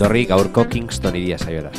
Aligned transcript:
Etorri 0.00 0.24
gaurko 0.24 0.62
Kingston 0.64 1.12
idia 1.14 1.36
saiora. 1.36 1.70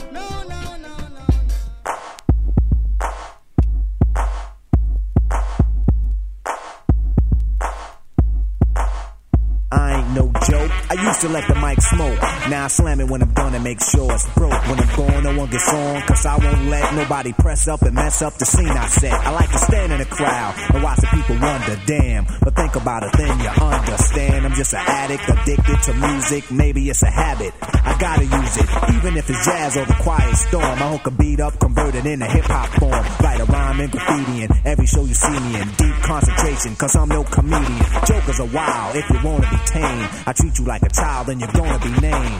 I 9.72 9.96
ain't 9.96 10.10
no 10.14 10.32
joke. 10.46 10.72
I 10.92 11.02
used 11.02 11.22
to 11.22 11.30
let 11.30 11.48
the 11.48 11.56
mic 11.56 11.82
smoke. 11.82 12.22
Now 12.48 12.66
I 12.66 12.68
slam 12.68 13.00
it 13.00 13.10
when 13.10 13.24
I'm 13.24 13.34
done 13.34 13.56
and 13.56 13.64
make 13.64 13.82
sure 13.82 14.14
it's 14.14 14.30
broke. 14.36 14.52
When 14.68 14.80
I'm 14.80 14.96
gone, 14.96 15.24
no 15.24 15.36
one 15.40 15.50
gets 15.50 15.74
on. 15.74 16.02
Cause 16.04 16.24
I 16.24 16.38
won't 16.38 16.66
let 16.70 16.94
nobody 16.94 17.34
press 17.34 17.68
up 17.68 17.82
and 17.82 17.96
mess 17.96 18.22
up 18.22 18.36
the 18.36 18.46
scene 18.46 18.70
I 18.70 18.86
set. 18.86 19.14
I 19.14 19.32
like 19.32 19.50
to 19.50 19.58
stand 19.58 19.94
in 19.94 19.98
the 19.98 20.06
crowd 20.06 20.54
and 20.76 20.84
watch 20.84 21.00
the 21.00 21.08
people 21.08 21.40
wonder, 21.42 21.76
damn. 21.88 22.28
Think 22.72 22.84
about 22.84 23.04
a 23.04 23.10
thing 23.18 23.40
you 23.42 23.50
understand. 23.50 24.46
I'm 24.46 24.54
just 24.54 24.72
an 24.72 24.80
addict, 24.80 25.28
addicted 25.28 25.84
to 25.84 25.94
music. 25.94 26.50
Maybe 26.52 26.90
it's 26.90 27.04
a 27.04 27.12
habit. 27.12 27.54
I 27.62 27.98
gotta 28.00 28.24
use 28.24 28.56
it. 28.56 28.96
Even 28.96 29.18
if 29.18 29.30
it's 29.30 29.44
jazz 29.44 29.76
or 29.76 29.84
the 29.84 29.94
quiet 29.96 30.34
storm. 30.38 30.64
I 30.64 30.96
hook 30.96 31.06
a 31.08 31.12
beat 31.12 31.42
up, 31.42 31.60
convert 31.60 31.96
it 31.96 32.06
into 32.06 32.26
hip 32.28 32.46
hop 32.46 32.70
form. 32.80 33.04
Write 33.20 33.42
a 33.42 33.44
rhyme 33.44 33.82
and 33.82 33.92
graffiti 33.92 34.44
in 34.44 34.50
every 34.64 34.86
show 34.86 35.04
you 35.04 35.14
see 35.14 35.38
me 35.38 35.60
in. 35.60 35.68
Deep 35.68 35.96
concentration, 35.96 36.74
cause 36.78 36.96
I'm 36.96 37.10
no 37.10 37.26
comedian. 37.26 37.84
Jokers 38.08 38.40
are 38.40 38.48
wild 38.48 38.96
if 38.96 39.10
you 39.10 39.20
wanna 39.22 39.50
be 39.52 39.58
tame. 39.66 40.08
I 40.26 40.32
treat 40.32 40.58
you 40.58 40.64
like 40.64 40.84
a 40.84 40.90
child, 40.90 41.28
then 41.28 41.42
you're 41.42 41.52
gonna 41.52 41.80
be 41.80 41.92
named. 42.00 42.40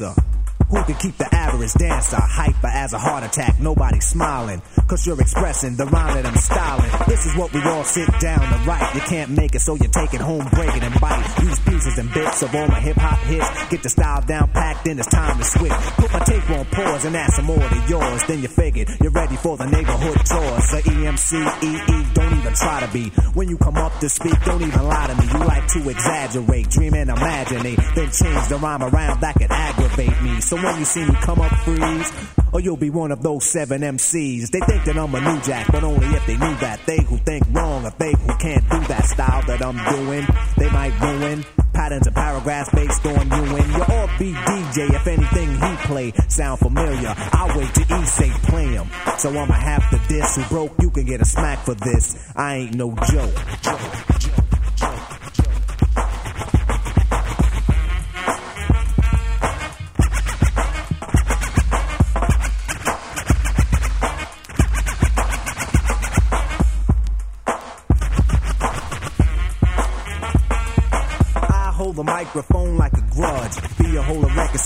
As 0.00 0.14
cancer. 0.14 0.22
Who 0.70 0.82
can 0.84 0.94
keep 0.96 1.16
the 1.16 1.34
average 1.34 1.72
dancer 1.74 2.18
hyper 2.20 2.57
as 2.78 2.92
a 2.92 2.98
heart 2.98 3.24
attack? 3.24 3.58
Nobody 3.60 3.98
smiling, 4.00 4.62
cause 4.86 5.04
you're 5.06 5.20
expressing 5.20 5.76
the 5.76 5.86
rhyme 5.86 6.14
that 6.14 6.26
I'm 6.26 6.36
styling. 6.36 6.90
This 7.08 7.26
is 7.26 7.36
what 7.36 7.52
we 7.52 7.60
all 7.62 7.84
sit 7.84 8.08
down 8.20 8.38
to 8.38 8.58
write. 8.66 8.94
You 8.94 9.00
can't 9.00 9.30
make 9.30 9.54
it, 9.54 9.60
so 9.60 9.74
you 9.74 9.88
take 9.88 10.14
it 10.14 10.20
home, 10.20 10.46
break 10.52 10.74
it 10.76 10.82
and 10.82 11.00
bite. 11.00 11.26
Use 11.42 11.58
pieces 11.60 11.98
and 11.98 12.12
bits 12.14 12.42
of 12.42 12.54
all 12.54 12.68
my 12.68 12.80
hip 12.80 12.96
hop 12.96 13.18
hits. 13.26 13.48
Get 13.70 13.82
the 13.82 13.88
style 13.88 14.22
down 14.22 14.48
packed, 14.50 14.84
then 14.84 14.98
it's 14.98 15.08
time 15.08 15.38
to 15.38 15.44
switch. 15.44 15.72
Put 15.98 16.12
my 16.12 16.20
tape 16.20 16.50
on 16.50 16.64
pause 16.66 17.04
and 17.04 17.16
add 17.16 17.32
some 17.32 17.46
more 17.46 17.58
to 17.58 17.84
yours. 17.88 18.22
Then 18.24 18.42
you 18.42 18.48
figured 18.48 18.88
you're 19.00 19.10
ready 19.10 19.36
for 19.36 19.56
the 19.56 19.66
neighborhood 19.66 20.18
tours. 20.24 20.70
So 20.70 20.78
EMC, 20.78 21.32
EE, 21.62 22.14
don't 22.14 22.38
even 22.38 22.54
try 22.54 22.80
to 22.86 22.92
be. 22.92 23.10
When 23.34 23.48
you 23.48 23.58
come 23.58 23.76
up 23.76 23.98
to 23.98 24.08
speak, 24.08 24.38
don't 24.44 24.62
even 24.62 24.84
lie 24.84 25.06
to 25.08 25.14
me. 25.16 25.26
You 25.32 25.44
like 25.44 25.66
to 25.74 25.88
exaggerate, 25.90 26.70
dream 26.70 26.94
and 26.94 27.10
imaginate. 27.10 27.80
Then 27.96 28.10
change 28.10 28.48
the 28.48 28.58
rhyme 28.62 28.82
around 28.82 29.20
that 29.20 29.34
could 29.34 29.50
aggravate 29.50 30.22
me. 30.22 30.40
So 30.40 30.56
when 30.56 30.78
you 30.78 30.84
see 30.84 31.04
me 31.04 31.14
come 31.22 31.40
up, 31.40 31.52
freeze. 31.64 32.37
Or 32.52 32.60
you'll 32.60 32.76
be 32.76 32.90
one 32.90 33.12
of 33.12 33.22
those 33.22 33.44
seven 33.44 33.82
MCs. 33.82 34.50
They 34.50 34.60
think 34.60 34.84
that 34.84 34.96
I'm 34.96 35.14
a 35.14 35.20
new 35.20 35.40
jack, 35.42 35.70
but 35.70 35.84
only 35.84 36.06
if 36.08 36.26
they 36.26 36.36
knew 36.36 36.56
that. 36.56 36.80
They 36.86 37.02
who 37.02 37.18
think 37.18 37.44
wrong, 37.52 37.84
or 37.84 37.92
they 37.98 38.12
who 38.12 38.36
can't 38.38 38.68
do 38.70 38.80
that 38.88 39.04
style 39.04 39.42
that 39.46 39.62
I'm 39.62 39.76
doing, 39.94 40.26
they 40.56 40.70
might 40.70 40.98
ruin 41.00 41.44
patterns 41.78 42.06
and 42.08 42.16
paragraphs 42.16 42.70
based 42.74 43.06
on 43.06 43.26
you 43.28 43.56
and 43.56 43.72
your 43.72 43.86
offbeat 43.86 44.34
DJ. 44.34 44.94
If 44.94 45.06
anything 45.06 45.50
he 45.50 45.76
play 45.86 46.12
sound 46.28 46.58
familiar, 46.58 47.14
I'll 47.32 47.56
wait 47.56 47.72
to 47.74 47.84
he 47.84 48.04
say 48.04 48.30
play 48.44 48.66
him. 48.66 48.88
So 49.18 49.30
I'ma 49.30 49.54
have 49.54 49.88
to 49.90 50.00
diss 50.08 50.36
who 50.36 50.44
broke. 50.44 50.72
You 50.80 50.90
can 50.90 51.04
get 51.04 51.20
a 51.20 51.24
smack 51.24 51.64
for 51.64 51.74
this. 51.74 52.32
I 52.34 52.56
ain't 52.56 52.74
no 52.74 52.94
joke, 52.94 53.34
joke, 53.62 54.18
joke. 54.18 54.37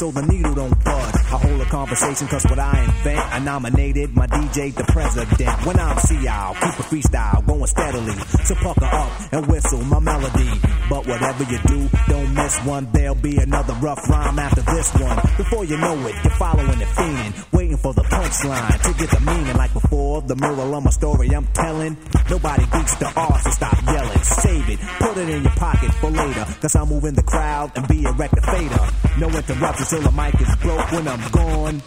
So 0.03 0.11
the 0.11 0.23
needle 0.23 0.53
don't 0.53 0.85
budge. 0.85 1.15
I 1.15 1.39
hold 1.39 1.61
a 1.61 1.65
conversation 1.67 2.27
cause 2.27 2.43
what 2.47 2.59
I 2.59 2.83
invent, 2.83 3.21
I 3.21 3.39
nominated 3.39 4.13
my 4.17 4.27
DJ 4.27 4.75
the 4.75 4.83
president. 4.83 5.65
When 5.65 5.79
I'm 5.79 5.97
see 5.99 6.21
y'all, 6.25 6.55
keep 6.55 6.75
a 6.83 6.83
freestyle 6.91 7.47
going 7.47 7.69
steadily. 7.69 8.15
So 8.43 8.57
pucker 8.57 8.85
up 8.85 9.33
and 9.33 9.47
whistle 9.47 9.85
my 9.85 10.01
melody. 10.01 10.51
But 10.91 11.07
whatever 11.07 11.45
you 11.45 11.59
do, 11.69 11.89
don't 12.09 12.35
miss 12.35 12.59
one. 12.65 12.89
There'll 12.93 13.15
be 13.15 13.37
another 13.37 13.75
rough 13.75 14.03
rhyme 14.11 14.41
after 14.41 14.63
this 14.63 14.93
one. 14.95 15.17
Before 15.37 15.65
you 15.65 15.77
know 15.77 15.95
it, 16.09 16.15
you're 16.25 16.35
following 16.35 16.81
the 16.81 16.85
fiending, 16.99 17.53
waiting 17.53 17.72
for 17.77 17.93
the 17.95 18.03
punchline 18.03 18.83
to 18.83 18.93
get 18.99 19.11
the 19.11 19.21
meaning. 19.21 19.57
Like 19.57 19.73
before, 19.73 20.23
the 20.23 20.37
moral 20.37 20.75
of 20.75 20.85
my 20.85 20.91
story 20.91 21.29
I'm 21.35 21.47
telling. 21.53 21.97
Nobody 22.31 22.65
beats 22.73 22.95
the 22.97 23.13
art, 23.17 23.43
so 23.43 23.51
stop 23.51 23.83
yelling. 23.85 24.23
Save 24.23 24.69
it, 24.69 24.81
put 24.99 25.17
it 25.17 25.29
in 25.29 25.43
your 25.43 25.53
pocket 25.53 25.93
for 25.95 26.11
later. 26.11 26.47
Cause 26.61 26.77
I'm 26.77 26.89
moving 26.89 27.15
the 27.15 27.23
crowd 27.23 27.73
and 27.77 27.87
be 27.89 28.05
a 28.05 28.13
rectificator. 28.13 29.19
No 29.19 29.29
interruptions 29.29 29.89
till 29.91 30.03
the 30.03 30.13
mic 30.13 30.41
is 30.41 30.57
broke 30.57 30.93
when 30.93 31.09
I'm 31.09 31.31
gone. 31.31 31.83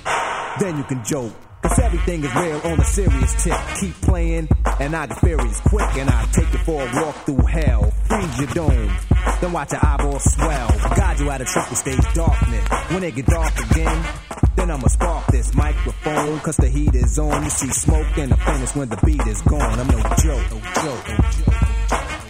Then 0.59 0.77
you 0.77 0.83
can 0.83 1.03
joke. 1.03 1.33
Cause 1.61 1.79
everything 1.79 2.23
is 2.23 2.35
real 2.35 2.61
on 2.63 2.79
a 2.79 2.85
serious 2.85 3.43
tip. 3.43 3.57
Keep 3.79 3.95
playing, 4.01 4.47
and 4.79 4.95
I 4.95 5.07
get 5.07 5.19
furious 5.19 5.59
quick, 5.61 5.97
and 5.97 6.09
I 6.09 6.25
take 6.25 6.51
you 6.53 6.59
for 6.59 6.87
a 6.87 7.01
walk 7.01 7.15
through 7.25 7.45
hell. 7.47 7.91
Freeze 8.07 8.37
your 8.37 8.47
dome, 8.49 8.95
then 9.41 9.51
watch 9.51 9.71
your 9.71 9.85
eyeballs 9.85 10.23
swell. 10.33 10.67
Guide 10.95 11.19
you 11.19 11.29
out 11.31 11.41
of 11.41 11.47
triple 11.47 11.75
stage 11.75 12.13
darkness. 12.13 12.69
When 12.91 13.03
it 13.03 13.15
get 13.15 13.25
dark 13.25 13.53
again, 13.71 14.05
then 14.55 14.71
I'ma 14.71 14.87
spark 14.87 15.27
this 15.27 15.53
microphone, 15.53 16.39
cause 16.39 16.57
the 16.57 16.69
heat 16.69 16.95
is 16.95 17.19
on. 17.19 17.43
You 17.43 17.49
see 17.49 17.69
smoke 17.69 18.17
in 18.17 18.29
the 18.29 18.37
finish 18.37 18.75
when 18.75 18.89
the 18.89 18.97
beat 19.05 19.25
is 19.27 19.41
gone. 19.41 19.79
I'm 19.79 19.87
no 19.87 20.01
joke, 20.23 20.51
no 20.51 20.59
joke, 20.81 21.09
no 21.09 21.17
joke. 21.31 22.24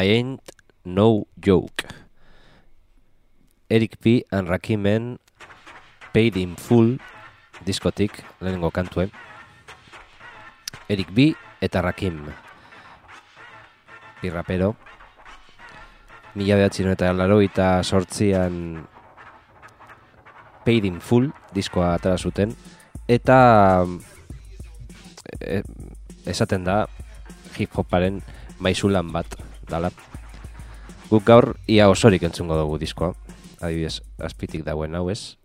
Ain't 0.00 0.40
no 0.84 1.26
joke. 1.36 1.84
Eric 3.68 4.00
P. 4.00 4.24
and 4.32 4.48
Rakimen 4.48 5.18
Paid 6.14 6.36
in 6.36 6.56
Full 6.56 6.96
diskotik 7.66 8.24
lehenengo 8.40 8.70
kantue. 8.72 9.10
Eric 10.88 11.12
B. 11.12 11.34
eta 11.60 11.82
Rakim. 11.82 12.32
Bi 14.22 14.30
rapero. 14.30 14.74
Mila 16.34 16.56
behatzen 16.56 16.88
eta 16.88 17.12
laro 17.12 17.42
eta 17.44 17.82
sortzian 17.84 18.88
Paid 20.64 20.88
in 20.88 21.00
Full 21.04 21.28
diskoa 21.52 21.92
atara 21.98 22.16
zuten. 22.16 22.56
Eta 23.04 23.84
e, 25.44 25.60
esaten 26.24 26.64
da 26.64 26.86
hip 27.58 27.76
hoparen 27.76 28.22
maizulan 28.64 29.12
bat 29.12 29.49
dala. 29.70 29.90
Guk 31.10 31.24
gaur 31.26 31.54
ia 31.66 31.88
osorik 31.90 32.22
entzungo 32.26 32.58
dugu 32.58 32.78
diskoa. 32.78 33.14
Adibidez, 33.60 34.00
azpitik 34.24 34.64
dagoen 34.64 34.94
hau 34.96 35.08
ez, 35.12 35.36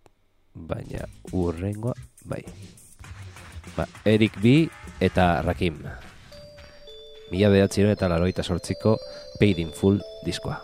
baina 0.55 1.07
urrengoa 1.33 1.95
bai. 2.25 2.43
Ba, 3.75 3.87
Eric 4.05 4.39
B 4.41 4.69
eta 5.03 5.41
Rakim. 5.43 5.81
Mila 7.31 7.49
behatziron 7.49 7.91
eta 7.91 8.07
laroita 8.07 8.43
sortziko 8.43 8.97
Paid 9.39 9.59
in 9.59 9.73
Full 9.73 9.99
diskoa. 10.23 10.61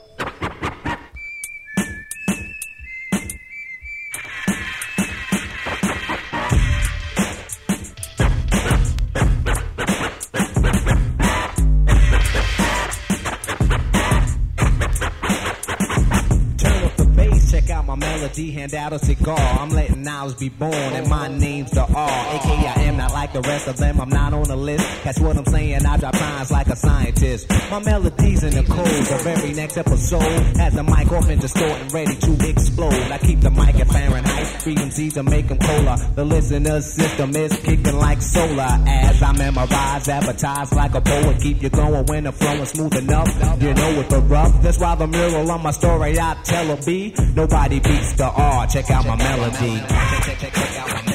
Melody. 18.21 18.51
hand 18.51 18.73
out 18.73 18.94
a 18.94 19.00
cigar. 19.00 19.39
I'm 19.39 19.69
letting 19.69 20.03
knowledge 20.03 20.38
be 20.38 20.50
born, 20.50 20.73
and 20.73 21.09
my 21.09 21.27
name's 21.27 21.71
the 21.71 21.81
R. 21.81 22.35
AKA 22.35 22.68
I 22.68 22.81
am 22.83 22.97
not 22.97 23.12
like 23.12 23.33
the 23.33 23.41
rest 23.41 23.68
of 23.68 23.77
them, 23.77 24.00
I'm 24.00 24.09
not 24.09 24.33
on 24.33 24.44
the 24.44 24.56
list. 24.56 24.85
That's 25.03 25.19
what 25.19 25.38
I'm 25.38 25.45
saying, 25.45 25.85
I 25.85 25.97
drop 25.97 26.13
lines 26.13 26.51
like 26.51 26.68
a 26.68 26.75
scientist. 26.75 27.50
My 27.71 27.79
melodies 27.79 28.44
in 28.44 28.53
the 28.53 28.63
code, 28.63 28.85
the 28.85 29.19
very 29.23 29.53
next 29.53 29.77
episode 29.77 30.21
has 30.57 30.73
the 30.73 30.83
mic 30.83 31.12
off 31.12 31.29
and 31.29 31.41
distorting, 31.41 31.88
ready 31.89 32.15
to 32.15 32.50
explode. 32.50 32.94
I 32.94 33.18
keep 33.18 33.39
the 33.39 33.51
mic 33.51 33.75
at 33.79 33.88
Fahrenheit, 33.88 34.47
frequencies 34.62 35.13
to 35.15 35.23
make 35.23 35.47
them 35.47 35.57
colder. 35.57 35.95
The 36.15 36.25
listener 36.25 36.81
system 36.81 37.35
is 37.35 37.57
kicking 37.57 37.97
like 37.97 38.21
solar 38.21 38.77
as 38.88 39.21
I 39.21 39.31
memorize, 39.33 40.07
advertise 40.07 40.73
like 40.73 40.94
a 40.94 41.01
poet. 41.01 41.41
Keep 41.41 41.63
you 41.63 41.69
going 41.69 42.06
when 42.06 42.23
the 42.25 42.31
flow 42.31 42.53
is 42.53 42.69
smooth 42.69 42.95
enough. 42.95 43.62
You 43.62 43.73
know 43.73 43.89
it 44.00 44.09
the 44.09 44.19
rough. 44.19 44.62
That's 44.62 44.79
why 44.79 44.95
the 44.95 45.07
mural 45.07 45.50
on 45.50 45.63
my 45.63 45.71
story 45.71 46.19
I 46.19 46.35
tell 46.44 46.71
a 46.71 46.77
B. 46.77 47.13
Nobody 47.35 47.79
beats 47.79 48.10
the 48.17 48.25
R. 48.25 48.67
Check 48.67 48.89
out 48.91 49.05
my 49.05 49.15
melody. 49.15 51.10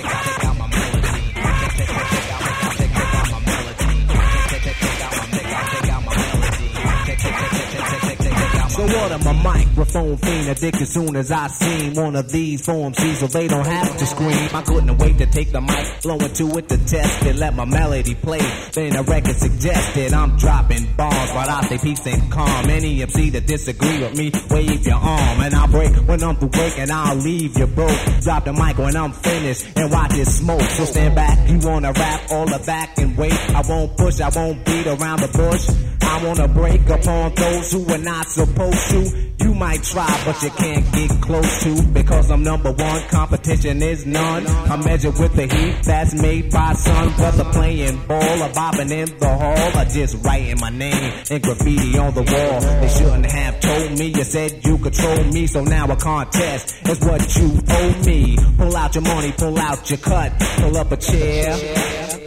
So 8.77 8.83
what 8.83 9.11
am 9.11 9.27
a 9.27 9.33
microphone 9.33 10.19
fiend 10.19 10.49
addicted 10.51 10.85
soon 10.85 11.17
as 11.17 11.33
I 11.33 11.47
seen 11.47 11.95
one 11.95 12.15
of 12.15 12.31
these 12.31 12.63
form 12.63 12.93
C's 12.93 13.21
so 13.21 13.27
they 13.27 13.49
don't 13.49 13.67
have 13.67 13.97
to 13.97 14.05
scream. 14.05 14.51
I 14.53 14.61
couldn't 14.61 14.99
wait 14.99 15.17
to 15.17 15.25
take 15.25 15.51
the 15.51 15.63
mic, 15.63 16.03
blow 16.03 16.19
into 16.19 16.59
it 16.59 16.69
to 16.69 16.77
test 16.85 17.25
it, 17.25 17.37
let 17.37 17.55
my 17.55 17.65
melody 17.65 18.15
play. 18.15 18.41
Then 18.73 18.93
the 18.93 19.03
record 19.03 19.37
suggested 19.37 20.13
I'm 20.13 20.37
dropping 20.37 20.93
bombs, 20.95 21.31
but 21.33 21.49
I 21.49 21.63
say 21.63 21.79
peace 21.79 22.07
and 22.07 22.31
calm. 22.31 22.69
Any 22.69 23.01
MC 23.01 23.31
that 23.31 23.47
disagree 23.47 23.99
with 23.99 24.15
me, 24.15 24.31
wave 24.51 24.85
your 24.85 24.97
arm 24.97 25.41
and 25.41 25.55
I'll 25.55 25.69
break 25.69 25.95
when 26.07 26.23
I'm 26.23 26.37
through 26.37 26.51
breaking. 26.51 26.91
I'll 26.91 27.17
leave 27.17 27.57
you 27.57 27.67
broke. 27.69 27.99
Drop 28.21 28.45
the 28.45 28.53
mic 28.53 28.77
when 28.77 28.95
I'm 28.95 29.13
finished 29.13 29.69
and 29.75 29.91
watch 29.91 30.13
it 30.13 30.27
smoke. 30.27 30.61
So 30.61 30.85
stand 30.85 31.15
back, 31.15 31.49
you 31.49 31.61
wanna 31.67 31.93
rap 31.93 32.31
all 32.31 32.45
the 32.45 32.63
back 32.67 32.99
and 32.99 33.17
wait. 33.17 33.33
I 33.33 33.63
won't 33.67 33.97
push, 33.97 34.21
I 34.21 34.29
won't 34.29 34.67
beat 34.67 34.87
around 34.87 35.21
the 35.21 35.29
bush. 35.29 35.96
I 36.07 36.25
wanna 36.25 36.49
break 36.49 36.89
upon 36.89 37.35
those 37.35 37.73
who 37.73 37.93
are 37.93 37.99
not 37.99 38.27
supposed 38.29 38.91
to. 38.91 39.27
You 39.45 39.55
might 39.55 39.83
try, 39.83 40.23
but 40.25 40.43
you 40.43 40.51
can't 40.51 40.93
get 40.93 41.11
close 41.21 41.63
to 41.65 41.83
because 41.93 42.31
I'm 42.31 42.43
number 42.43 42.73
one. 42.73 43.03
Competition 43.09 43.83
is 43.83 44.07
none. 44.07 44.47
I'm 44.47 44.81
measured 44.85 45.19
with 45.19 45.35
the 45.35 45.47
heat 45.47 45.77
that's 45.85 46.15
made 46.15 46.51
by 46.51 46.73
sun. 46.73 47.09
Whether 47.11 47.45
playing 47.53 48.07
ball 48.07 48.43
or 48.43 48.49
bobbing 48.55 48.91
in 48.91 49.19
the 49.19 49.29
hall 49.29 49.81
or 49.81 49.85
just 49.85 50.25
writing 50.25 50.59
my 50.61 50.71
name 50.71 51.13
in 51.31 51.43
graffiti 51.43 51.99
on 51.99 52.15
the 52.15 52.23
wall. 52.23 52.61
They 52.81 52.89
shouldn't 52.89 53.27
have 53.27 53.61
told 53.61 53.99
me. 53.99 54.07
You 54.07 54.25
said 54.25 54.65
you 54.65 54.79
control 54.79 55.25
me, 55.25 55.47
so 55.47 55.65
now 55.65 55.87
a 55.87 55.97
contest 55.97 56.89
is 56.89 57.01
what 57.01 57.37
you 57.37 57.61
owe 57.69 58.03
me. 58.07 58.39
Pull 58.57 58.77
out 58.77 58.95
your 58.95 59.05
money, 59.05 59.33
pull 59.33 59.59
out 59.59 59.91
your 59.91 59.99
cut, 59.99 60.33
pull 60.59 60.77
up 60.77 60.93
a 60.93 60.97
chair. 60.97 62.26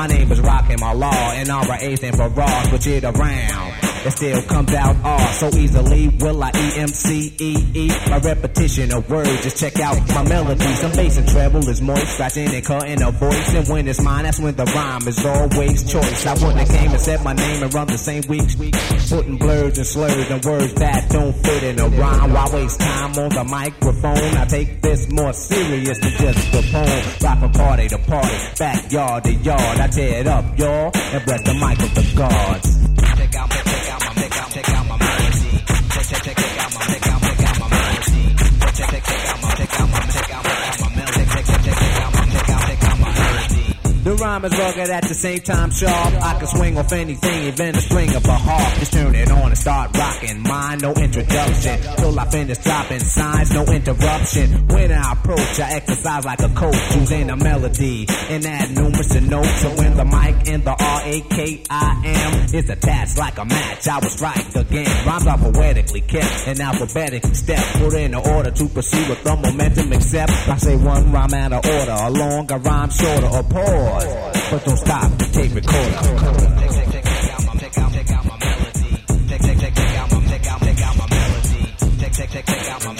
My 0.00 0.06
name 0.06 0.32
is 0.32 0.40
Rockin' 0.40 0.78
my 0.80 0.94
law, 0.94 1.32
and 1.32 1.50
I 1.50 1.68
R.A. 1.68 1.94
stand 1.96 2.16
for 2.16 2.28
raw, 2.30 2.62
switch 2.62 2.86
it 2.86 3.04
around. 3.04 3.89
It 4.02 4.12
still 4.12 4.42
comes 4.42 4.72
out 4.72 4.96
R 5.04 5.32
so 5.34 5.48
easily. 5.48 6.08
Will 6.08 6.42
I 6.42 6.48
E 6.48 6.78
M 6.78 6.88
C 6.88 7.34
E 7.38 7.56
E? 7.74 7.88
My 8.08 8.18
repetition 8.18 8.92
of 8.94 9.10
words, 9.10 9.42
just 9.42 9.58
check 9.58 9.78
out 9.78 9.96
my 10.08 10.26
melodies. 10.26 10.80
Some 10.80 10.92
bass 10.92 11.18
and 11.18 11.28
treble 11.28 11.68
is 11.68 11.82
moist, 11.82 12.14
scratching 12.14 12.48
and 12.48 12.64
cutting 12.64 13.02
a 13.02 13.10
voice. 13.10 13.54
And 13.54 13.68
when 13.68 13.86
it's 13.88 14.00
mine, 14.00 14.24
that's 14.24 14.40
when 14.40 14.56
the 14.56 14.64
rhyme 14.64 15.06
is 15.06 15.24
always 15.26 15.92
choice. 15.92 16.26
I 16.26 16.32
wouldn't 16.32 16.58
have 16.58 16.68
came 16.68 16.90
and 16.90 17.00
said 17.00 17.22
my 17.22 17.34
name 17.34 17.62
and 17.62 17.74
run 17.74 17.88
the 17.88 17.98
same 17.98 18.22
week. 18.26 18.48
Putting 19.10 19.36
blurs 19.36 19.76
and 19.76 19.86
slurs 19.86 20.30
and 20.30 20.44
words 20.46 20.72
that 20.74 21.10
don't 21.10 21.34
fit 21.34 21.62
in 21.62 21.78
a 21.80 21.88
rhyme. 21.88 22.32
Why 22.32 22.48
waste 22.54 22.80
time 22.80 23.18
on 23.18 23.28
the 23.28 23.44
microphone? 23.44 24.16
I 24.16 24.46
take 24.46 24.80
this 24.80 25.10
more 25.10 25.34
serious 25.34 25.98
than 25.98 26.12
just 26.12 26.54
a 26.54 26.62
poem. 26.72 27.04
Rock 27.20 27.52
party 27.52 27.88
to 27.88 27.98
party, 27.98 28.36
backyard 28.58 29.24
to 29.24 29.32
yard. 29.34 29.78
I 29.78 29.86
tear 29.88 30.20
it 30.20 30.26
up, 30.26 30.58
y'all, 30.58 30.90
and 30.94 31.24
bless 31.26 31.42
the 31.42 31.54
mic 31.54 31.78
with 31.78 31.94
the 31.94 32.16
gods. 32.16 32.79
The 44.10 44.16
rhyme 44.16 44.44
is 44.44 44.58
rugged 44.58 44.90
at 44.90 45.04
the 45.04 45.14
same 45.14 45.38
time 45.38 45.70
sharp. 45.70 46.14
I 46.20 46.36
can 46.36 46.48
swing 46.48 46.76
off 46.76 46.90
anything, 46.90 47.44
even 47.44 47.76
a 47.76 47.80
string 47.80 48.12
of 48.16 48.24
a 48.24 48.34
harp. 48.34 48.78
Just 48.80 48.92
turn 48.92 49.14
it 49.14 49.30
on 49.30 49.54
and 49.54 49.56
start 49.56 49.96
rocking. 49.96 50.42
Mine, 50.42 50.78
no 50.78 50.92
introduction. 50.94 51.78
Till 51.94 52.18
I 52.18 52.26
finish 52.28 52.58
dropping 52.58 52.98
signs, 52.98 53.54
no 53.54 53.62
interruption. 53.66 54.66
When 54.66 54.90
I 54.90 55.12
approach, 55.12 55.60
I 55.60 55.74
exercise 55.74 56.24
like 56.24 56.40
a 56.40 56.48
coach, 56.48 56.96
using 56.96 57.30
a 57.30 57.36
melody 57.36 58.06
and 58.08 58.44
add 58.44 58.74
numerous 58.74 59.14
notes. 59.14 59.60
So 59.62 59.68
when 59.78 59.96
the 59.96 60.04
mic 60.04 60.48
and 60.48 60.64
the 60.64 60.74
R 60.74 61.02
A 61.04 61.20
K 61.30 61.62
I 61.70 62.02
M 62.04 62.32
is 62.52 62.68
attached 62.68 63.16
like 63.16 63.38
a 63.38 63.44
match, 63.44 63.86
I 63.86 64.00
was 64.00 64.20
right 64.20 64.56
again. 64.56 65.06
Rhymes 65.06 65.26
are 65.28 65.38
poetically 65.38 66.00
kept 66.00 66.48
in 66.48 66.60
alphabetic 66.60 67.26
step, 67.26 67.62
put 67.78 67.94
in 67.94 68.10
the 68.10 68.18
order 68.18 68.50
to 68.50 68.68
proceed 68.70 69.08
with 69.08 69.22
the 69.22 69.36
momentum. 69.36 69.92
Except 69.92 70.32
I 70.48 70.56
say 70.56 70.74
one 70.74 71.12
rhyme 71.12 71.32
out 71.32 71.52
of 71.52 71.64
order, 71.64 71.96
a 71.96 72.10
longer 72.10 72.58
rhyme, 72.58 72.90
shorter, 72.90 73.28
or 73.28 73.44
pause. 73.44 73.99
But 74.00 74.64
don't 74.64 74.76
stop 74.78 75.10
the 75.18 75.24
tape 75.26 75.54
recorder. 75.54 76.50
I'm 82.82 82.99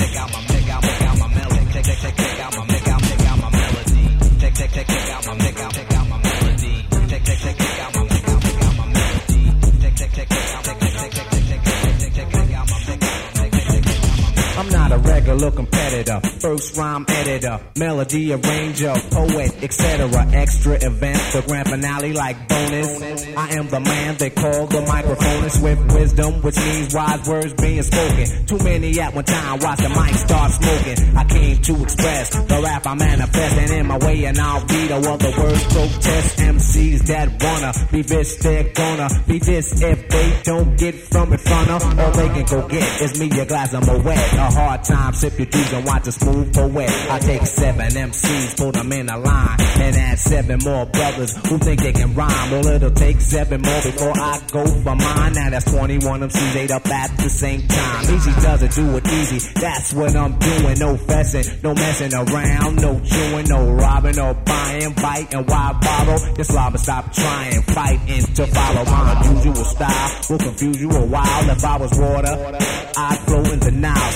not 14.91 14.99
a 14.99 15.09
regular 15.09 15.51
competitor, 15.51 16.21
first 16.41 16.77
rhyme 16.77 17.05
editor, 17.09 17.61
melody 17.77 18.33
arranger, 18.33 18.95
poet, 19.11 19.63
etc. 19.63 20.09
Extra 20.33 20.75
event, 20.75 21.19
the 21.33 21.43
grand 21.47 21.69
finale 21.69 22.13
like 22.13 22.49
bonus. 22.49 23.27
I 23.37 23.49
am 23.55 23.69
the 23.69 23.81
man 23.81 24.17
they 24.17 24.31
call 24.31 24.67
the 24.67 24.81
microphonist 24.83 25.63
with 25.63 25.95
wisdom, 25.95 26.43
which 26.43 26.57
means 26.57 26.95
wise 26.95 27.29
words 27.29 27.55
being 27.55 27.83
spoken. 27.83 28.47
Too 28.47 28.59
many 28.59 29.01
at 29.01 29.15
one 29.15 29.25
time, 29.25 29.59
watch 29.61 29.79
the 29.79 29.89
mic 29.89 30.15
start 30.15 30.53
smoking. 30.53 31.17
I 31.17 31.25
came 31.25 31.57
to 31.63 31.83
express 31.83 32.31
the 32.31 32.61
rap 32.63 32.87
I 32.87 32.95
manifest, 32.95 33.59
and 33.59 33.71
in 33.71 33.87
my 33.87 33.99
way, 33.99 34.25
and 34.25 34.39
I'll 34.39 34.67
be 34.67 34.87
the 34.87 34.97
other 34.97 35.33
words 35.39 35.65
protest. 35.65 36.39
MCs 36.39 37.07
that 37.07 37.43
wanna 37.43 37.73
be 37.93 38.03
this, 38.03 38.37
they're 38.37 38.73
gonna 38.73 39.09
be 39.27 39.39
this 39.39 39.83
if 39.83 40.09
they 40.09 40.41
don't 40.45 40.79
get 40.79 40.95
from 40.95 41.33
in 41.33 41.39
front 41.39 41.71
of. 41.71 41.99
All 41.99 42.11
they 42.13 42.29
can 42.29 42.47
go 42.47 42.69
get 42.69 43.03
is 43.03 43.21
me 43.21 43.41
a 43.41 43.47
glass 43.47 43.73
of 43.75 43.87
Moet. 43.87 44.01
A 44.07 44.51
hard 44.51 44.80
time, 44.85 45.13
sip 45.15 45.39
your 45.39 45.47
juice 45.47 45.73
and 45.73 45.85
watch 45.85 46.05
the 46.05 46.13
smooth 46.13 46.55
poet. 46.55 46.91
I 47.11 47.19
take 47.19 47.47
seven 47.47 47.89
MCs, 47.89 48.57
put 48.57 48.75
them 48.75 48.93
in 48.93 49.09
a 49.09 49.19
line, 49.19 49.61
and 49.61 49.97
add 49.97 50.19
seven 50.19 50.61
more 50.63 50.87
brothers 50.87 51.37
who 51.49 51.59
think 51.59 51.83
they 51.83 51.93
can 51.93 52.15
rhyme. 52.15 52.51
Well, 52.51 52.67
it'll 52.67 52.91
take 52.91 53.21
seven 53.21 53.63
more 53.63 53.83
before 53.83 54.13
I 54.17 54.41
go 54.53 54.67
for 54.67 54.95
mine. 54.95 55.33
Now 55.33 55.51
that's 55.51 55.71
21 55.73 56.21
MCs 56.21 56.57
ate 56.57 56.71
up 56.71 56.87
at 56.89 57.17
the 57.17 57.29
same 57.29 57.67
time. 57.67 58.15
Easy 58.15 58.33
does 58.33 58.63
it, 58.63 58.73
do 58.73 58.97
it 58.97 59.07
easy. 59.09 59.61
That's 59.61 59.93
what 59.93 60.15
I'm 60.15 60.39
doing. 60.39 60.79
No 60.79 60.97
fessing, 60.97 61.63
no 61.63 61.75
messing 61.75 62.15
around, 62.15 62.77
no 62.77 63.01
chewing, 63.01 63.47
no 63.49 63.73
robbing 63.73 64.19
or 64.19 64.35
buying, 64.35 64.93
biting. 64.95 65.47
Why 65.47 65.73
borrow? 65.81 66.19
This 66.35 66.53
lava, 66.53 66.79
stop 66.79 67.13
trying, 67.13 67.63
fighting 67.63 68.23
to 68.35 68.47
follow 68.47 68.85
my 68.85 69.23
unusual 69.25 69.65
style. 69.65 70.21
Will 70.31 70.39
confuse 70.39 70.81
you 70.81 70.91
a 70.91 71.07
while 71.07 71.51
if 71.51 71.65
I 71.65 71.77
was 71.77 71.99
water. 71.99 72.57
I'd 72.97 73.19
flow 73.27 73.43
in 73.43 73.59
the. 73.59 73.71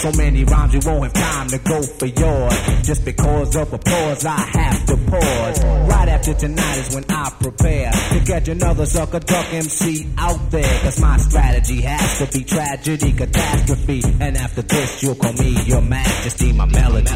So 0.05 0.13
many 0.13 0.45
rhymes 0.55 0.75
you 0.75 0.81
won't 0.85 1.05
have 1.05 1.13
time 1.13 1.49
to 1.49 1.59
go 1.59 1.83
for 1.83 2.07
yours. 2.07 2.87
Just 2.87 3.05
because 3.05 3.57
of 3.57 3.73
applause, 3.73 4.25
I 4.25 4.41
have 4.41 4.87
to 4.87 4.97
pause. 5.11 5.65
Right 5.65 6.09
after 6.09 6.35
tonight 6.35 6.79
is 6.79 6.95
when 6.95 7.05
I 7.09 7.31
prepare 7.41 7.91
to 7.91 8.25
catch 8.27 8.49
another 8.49 8.87
sucker 8.87 9.21
duck 9.21 9.53
MC 9.53 10.07
out 10.19 10.51
there. 10.51 10.81
Cause 10.83 11.01
my 11.01 11.17
strategy 11.19 11.81
has 11.83 12.19
to 12.19 12.39
be 12.39 12.45
tragedy, 12.45 13.13
catastrophe. 13.13 14.03
And 14.21 14.37
after 14.37 14.63
this, 14.63 15.03
you'll 15.03 15.15
call 15.17 15.33
me 15.33 15.63
your 15.65 15.83
majesty, 15.83 16.53
my 16.53 16.67
melody. 16.67 17.11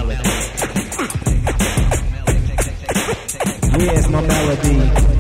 Where's 3.79 4.09
my 4.09 4.21
melody? 4.21 5.19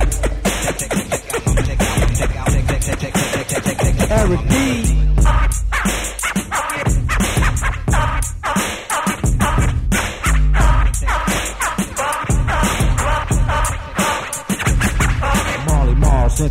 Eric 4.10 4.48
B. 4.48 4.97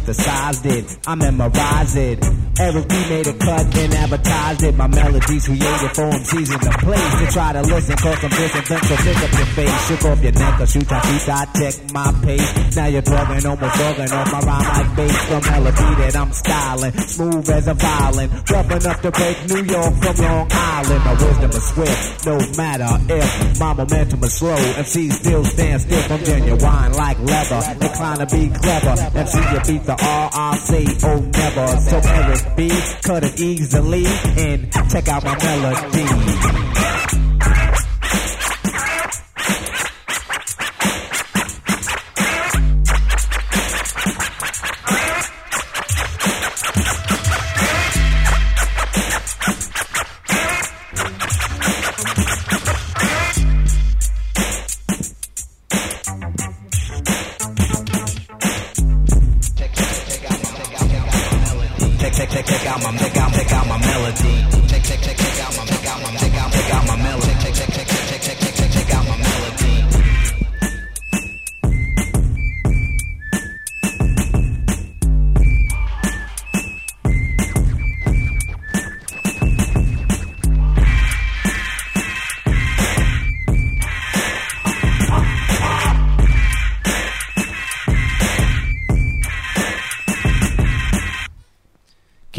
synthesized 0.07 0.65
it, 0.65 0.97
I 1.05 1.15
memorized 1.15 1.97
it. 1.97 2.23
Eric 2.59 2.87
B 2.89 2.95
made 3.09 3.27
a 3.27 3.33
cut 3.33 3.77
and 3.77 3.93
advertised 3.93 4.63
it. 4.63 4.75
My 4.75 4.87
melodies 4.87 5.45
created 5.45 5.91
for 5.93 6.09
MCs 6.09 6.49
in 6.55 6.61
the 6.63 6.75
place 6.81 7.13
to 7.19 7.27
try 7.31 7.53
to 7.53 7.61
listen, 7.61 7.95
cause 7.97 8.23
I'm 8.23 8.29
different, 8.29 8.85
so 8.85 8.95
pick 8.95 9.17
up 9.17 9.31
your 9.37 9.49
face, 9.53 9.87
shook 9.87 10.05
off 10.05 10.23
your 10.23 10.31
neck, 10.31 10.61
or 10.61 10.67
shoot 10.67 10.91
I 10.91 10.99
shoot, 11.01 11.29
I 11.29 11.45
check 11.53 11.93
my 11.93 12.11
pace. 12.23 12.75
Now 12.75 12.87
you're 12.87 13.01
drugging, 13.01 13.45
almost 13.45 13.75
bugging 13.75 14.11
off 14.11 14.31
my 14.31 14.39
rhyme 14.39 14.67
like 14.73 14.95
bass, 14.95 15.25
the 15.27 15.51
melody 15.51 15.89
that 16.01 16.15
I'm 16.15 16.31
styling, 16.31 16.93
smooth 16.97 17.49
as 17.49 17.67
a 17.67 17.73
violin, 17.73 18.29
rough 18.49 18.71
enough 18.71 19.01
to 19.01 19.11
break 19.11 19.37
New 19.49 19.63
York 19.63 19.93
from 20.01 20.15
Long 20.17 20.47
Island. 20.51 21.03
My 21.05 21.13
wisdom 21.13 21.51
is 21.51 21.67
swift, 21.67 22.25
no 22.25 22.37
matter 22.57 22.89
if 23.13 23.59
my 23.59 23.73
momentum 23.73 24.23
is 24.23 24.33
slow. 24.33 24.55
MC 24.55 25.09
still 25.11 25.43
stand 25.45 25.81
stiff, 25.81 26.11
I'm 26.11 26.23
genuine 26.23 26.93
like 26.93 27.19
leather, 27.19 27.61
inclined 27.81 28.19
to 28.21 28.35
be 28.35 28.49
clever. 28.49 28.95
MC 29.13 29.37
you 29.37 29.61
beat 29.67 29.85
the 29.85 29.96
R, 29.99 30.29
I 30.33 30.57
say 30.57 30.85
oh 31.03 31.19
never. 31.19 31.67
So 31.81 32.01
Eric 32.03 32.55
B, 32.55 32.69
cut 33.03 33.23
it 33.23 33.39
easily 33.39 34.05
and 34.05 34.71
check 34.91 35.07
out 35.07 35.23
my 35.23 35.37
melody. 35.37 36.86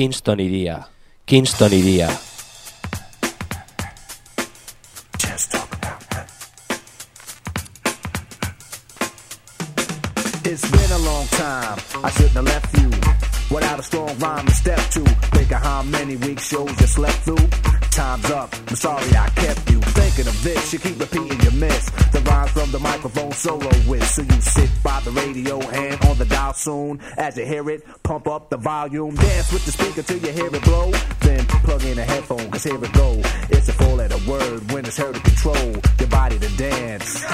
Kingston 0.09 0.41
iría. 0.41 0.89
Kingston 1.27 1.71
iría. 1.71 2.09
It's 10.45 10.71
been 10.71 10.93
a 10.93 10.99
long 11.05 11.27
time. 11.27 11.79
I 12.03 12.11
shouldn't 12.11 12.37
have 12.37 12.45
left 12.47 12.79
you 12.79 12.89
without 13.55 13.79
a 13.79 13.83
strong 13.83 14.19
rhyme 14.19 14.47
to 14.47 14.55
step 14.55 14.81
to. 14.93 15.01
Think 15.37 15.53
of 15.53 15.63
how 15.63 15.83
many 15.83 16.17
weeks 16.17 16.49
shows 16.49 16.71
you 16.81 16.87
slept 16.87 17.19
through. 17.27 17.47
Time's 17.91 18.31
up. 18.31 18.55
I'm 18.69 18.77
sorry 18.77 19.15
I 19.15 19.29
kept 19.37 19.71
you 19.71 19.79
thinking 19.93 20.27
of 20.27 20.43
this. 20.43 20.73
You 20.73 20.79
keep 20.79 20.99
repeating 20.99 21.39
your 21.43 21.53
miss. 21.53 21.91
The 22.13 22.21
rhymes 22.21 22.51
from 22.53 22.71
the 22.71 22.79
microphone 22.79 23.18
solo 23.33 23.71
with. 23.87 24.07
So 24.09 24.23
you 24.23 24.41
sit 24.41 24.71
by 24.83 25.01
the 25.01 25.11
radio, 25.11 25.61
hand 25.61 26.05
on 26.07 26.19
the 26.19 26.25
dial 26.25 26.53
soon. 26.55 27.01
As 27.17 27.37
you 27.37 27.45
hear 27.45 27.69
it, 27.71 27.85
pump 28.03 28.27
up 28.27 28.51
the 28.51 28.57
volume. 28.57 29.15
Dance 29.15 29.53
with 29.53 29.65
the 29.65 29.73
speaker 29.73 30.03
till 30.03 30.19
you 30.19 30.33
hear 30.33 30.55
it 30.55 30.63
blow. 30.63 30.91
Then 31.21 31.45
plug 31.47 31.85
in 31.85 31.99
a 31.99 32.05
headphone, 32.05 32.51
cause 32.51 32.65
here 32.65 32.83
it 32.83 32.93
go. 32.93 33.21
It's 33.51 33.69
a 33.69 33.73
four 33.73 33.97
letter 33.97 34.19
word 34.31 34.73
when 34.73 34.85
it's 34.85 34.97
heard 34.97 35.15
to 35.15 35.21
control 35.21 35.73
your 35.99 36.09
body 36.09 36.39
to 36.39 36.57
dance. 36.57 37.25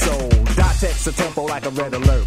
So, 0.00 0.28
dot 0.56 0.74
text 0.80 1.06
a 1.06 1.12
tempo 1.12 1.44
like 1.44 1.66
a 1.66 1.70
red 1.70 1.94
alert. 1.94 2.26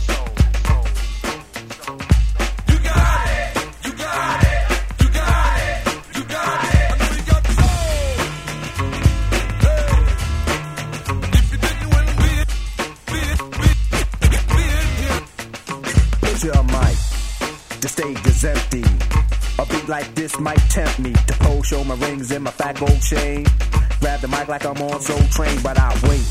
Might 20.41 20.59
tempt 20.69 20.99
me 20.99 21.13
to 21.13 21.33
pose, 21.39 21.67
show 21.67 21.83
my 21.83 21.95
rings 21.95 22.31
and 22.31 22.43
my 22.43 22.51
fat 22.51 22.79
gold 22.79 23.01
chain. 23.01 23.45
Grab 23.99 24.19
the 24.21 24.27
mic 24.27 24.47
like 24.47 24.65
I'm 24.65 24.81
on 24.81 24.99
Soul 25.01 25.21
Train, 25.29 25.61
but 25.61 25.77
I 25.77 25.89
wait, 26.09 26.25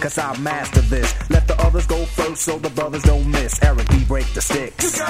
cause 0.00 0.16
I 0.18 0.36
master 0.38 0.80
this. 0.82 1.12
Let 1.28 1.48
the 1.48 1.60
others 1.60 1.86
go 1.86 2.04
first 2.04 2.42
so 2.42 2.58
the 2.58 2.70
brothers 2.70 3.02
don't 3.02 3.28
miss. 3.28 3.60
Eric 3.62 3.88
B. 3.88 4.04
break 4.04 4.26
the 4.34 4.40
sticks. 4.40 5.00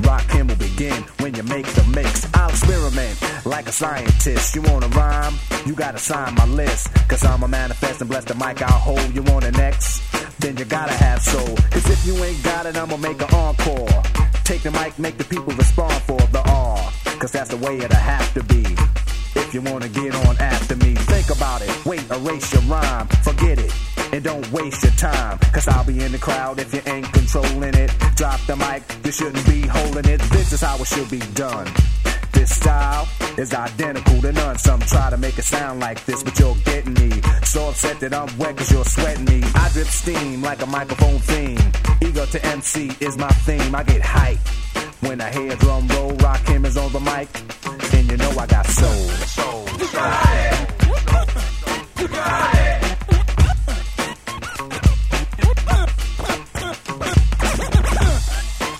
Rock 0.00 0.30
him 0.30 0.46
will 0.48 0.56
begin 0.56 1.02
when 1.20 1.34
you 1.34 1.42
make 1.42 1.66
the 1.66 1.84
mix. 1.94 2.26
I'll 2.34 2.48
experiment 2.48 3.44
like 3.44 3.68
a 3.68 3.72
scientist. 3.72 4.54
You 4.54 4.62
wanna 4.62 4.88
rhyme? 4.88 5.34
You 5.66 5.74
gotta 5.74 5.98
sign 5.98 6.34
my 6.34 6.46
list. 6.46 6.88
Cause 7.08 7.24
I'm 7.24 7.42
a 7.42 7.48
manifest 7.48 8.00
and 8.00 8.08
bless 8.08 8.24
the 8.24 8.34
mic 8.34 8.62
I'll 8.62 8.78
hold. 8.78 9.14
You 9.14 9.22
want 9.22 9.44
an 9.44 9.60
X? 9.60 10.00
Then 10.38 10.56
you 10.56 10.64
gotta 10.64 10.92
have 10.92 11.20
soul. 11.22 11.56
Cause 11.70 11.90
if 11.90 12.06
you 12.06 12.14
ain't 12.24 12.42
got 12.42 12.64
it, 12.64 12.76
I'ma 12.76 12.96
make 12.96 13.20
an 13.20 13.34
encore. 13.34 14.02
Take 14.44 14.62
the 14.62 14.70
mic, 14.70 14.98
make 14.98 15.18
the 15.18 15.24
people 15.24 15.52
respond 15.52 16.00
for 16.04 16.18
the. 16.32 16.55
Cause 17.18 17.32
that's 17.32 17.48
the 17.48 17.56
way 17.56 17.78
it'll 17.78 17.96
have 17.96 18.32
to 18.34 18.44
be. 18.44 18.62
If 19.40 19.54
you 19.54 19.62
wanna 19.62 19.88
get 19.88 20.14
on 20.26 20.36
after 20.38 20.76
me, 20.76 20.94
think 20.94 21.30
about 21.30 21.62
it. 21.62 21.86
Wait, 21.86 22.04
erase 22.10 22.52
your 22.52 22.62
rhyme, 22.62 23.06
forget 23.22 23.58
it. 23.58 23.72
And 24.12 24.22
don't 24.22 24.50
waste 24.52 24.82
your 24.82 24.92
time, 24.92 25.38
cause 25.52 25.66
I'll 25.66 25.84
be 25.84 26.04
in 26.04 26.12
the 26.12 26.18
crowd 26.18 26.58
if 26.58 26.74
you 26.74 26.82
ain't 26.86 27.10
controlling 27.12 27.74
it. 27.74 27.90
Drop 28.16 28.38
the 28.46 28.56
mic, 28.56 28.82
you 29.04 29.12
shouldn't 29.12 29.44
be 29.46 29.62
holding 29.62 30.04
it. 30.04 30.20
This 30.30 30.52
is 30.52 30.60
how 30.60 30.76
it 30.76 30.86
should 30.86 31.10
be 31.10 31.20
done. 31.34 31.66
This 32.32 32.54
style 32.54 33.08
is 33.38 33.54
identical 33.54 34.20
to 34.20 34.32
none. 34.32 34.58
Some 34.58 34.80
try 34.80 35.08
to 35.08 35.16
make 35.16 35.38
it 35.38 35.44
sound 35.44 35.80
like 35.80 36.04
this, 36.04 36.22
but 36.22 36.38
you're 36.38 36.56
getting 36.66 36.94
me. 36.94 37.10
So 37.44 37.70
upset 37.70 37.98
that 38.00 38.12
I'm 38.12 38.28
wet 38.36 38.58
cause 38.58 38.70
you're 38.70 38.84
sweating 38.84 39.24
me. 39.24 39.42
I 39.54 39.70
drip 39.72 39.86
steam 39.86 40.42
like 40.42 40.60
a 40.60 40.66
microphone 40.66 41.18
theme. 41.20 41.72
Ego 42.02 42.26
to 42.26 42.44
MC 42.44 42.92
is 43.00 43.16
my 43.16 43.30
theme. 43.46 43.74
I 43.74 43.82
get 43.84 44.02
hype 44.02 44.38
when 45.08 45.20
I 45.20 45.30
hear 45.30 45.54
drum 45.56 45.88
roll. 45.88 46.12
Rock 46.16 46.46
him 46.48 46.64
is 46.64 46.76
on 46.76 46.92
the 46.92 47.00
mic, 47.00 47.28
and 47.94 48.10
you 48.10 48.16
know 48.16 48.30
I 48.30 48.46
got 48.46 48.66
soul. 48.66 49.08
Soul. 49.36 49.64
I 49.68 49.78
got 49.78 50.30
soul. 50.32 51.26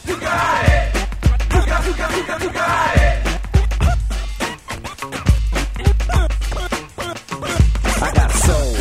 You 0.06 0.16
got 0.21 0.68
it. 0.68 0.95
You 1.54 1.92
got 1.97 2.12
it. 2.12 2.42
You 2.42 2.50
got 2.52 2.97
it. 2.97 3.16
I 7.99 8.12
got 8.14 8.30
soul. 8.30 8.73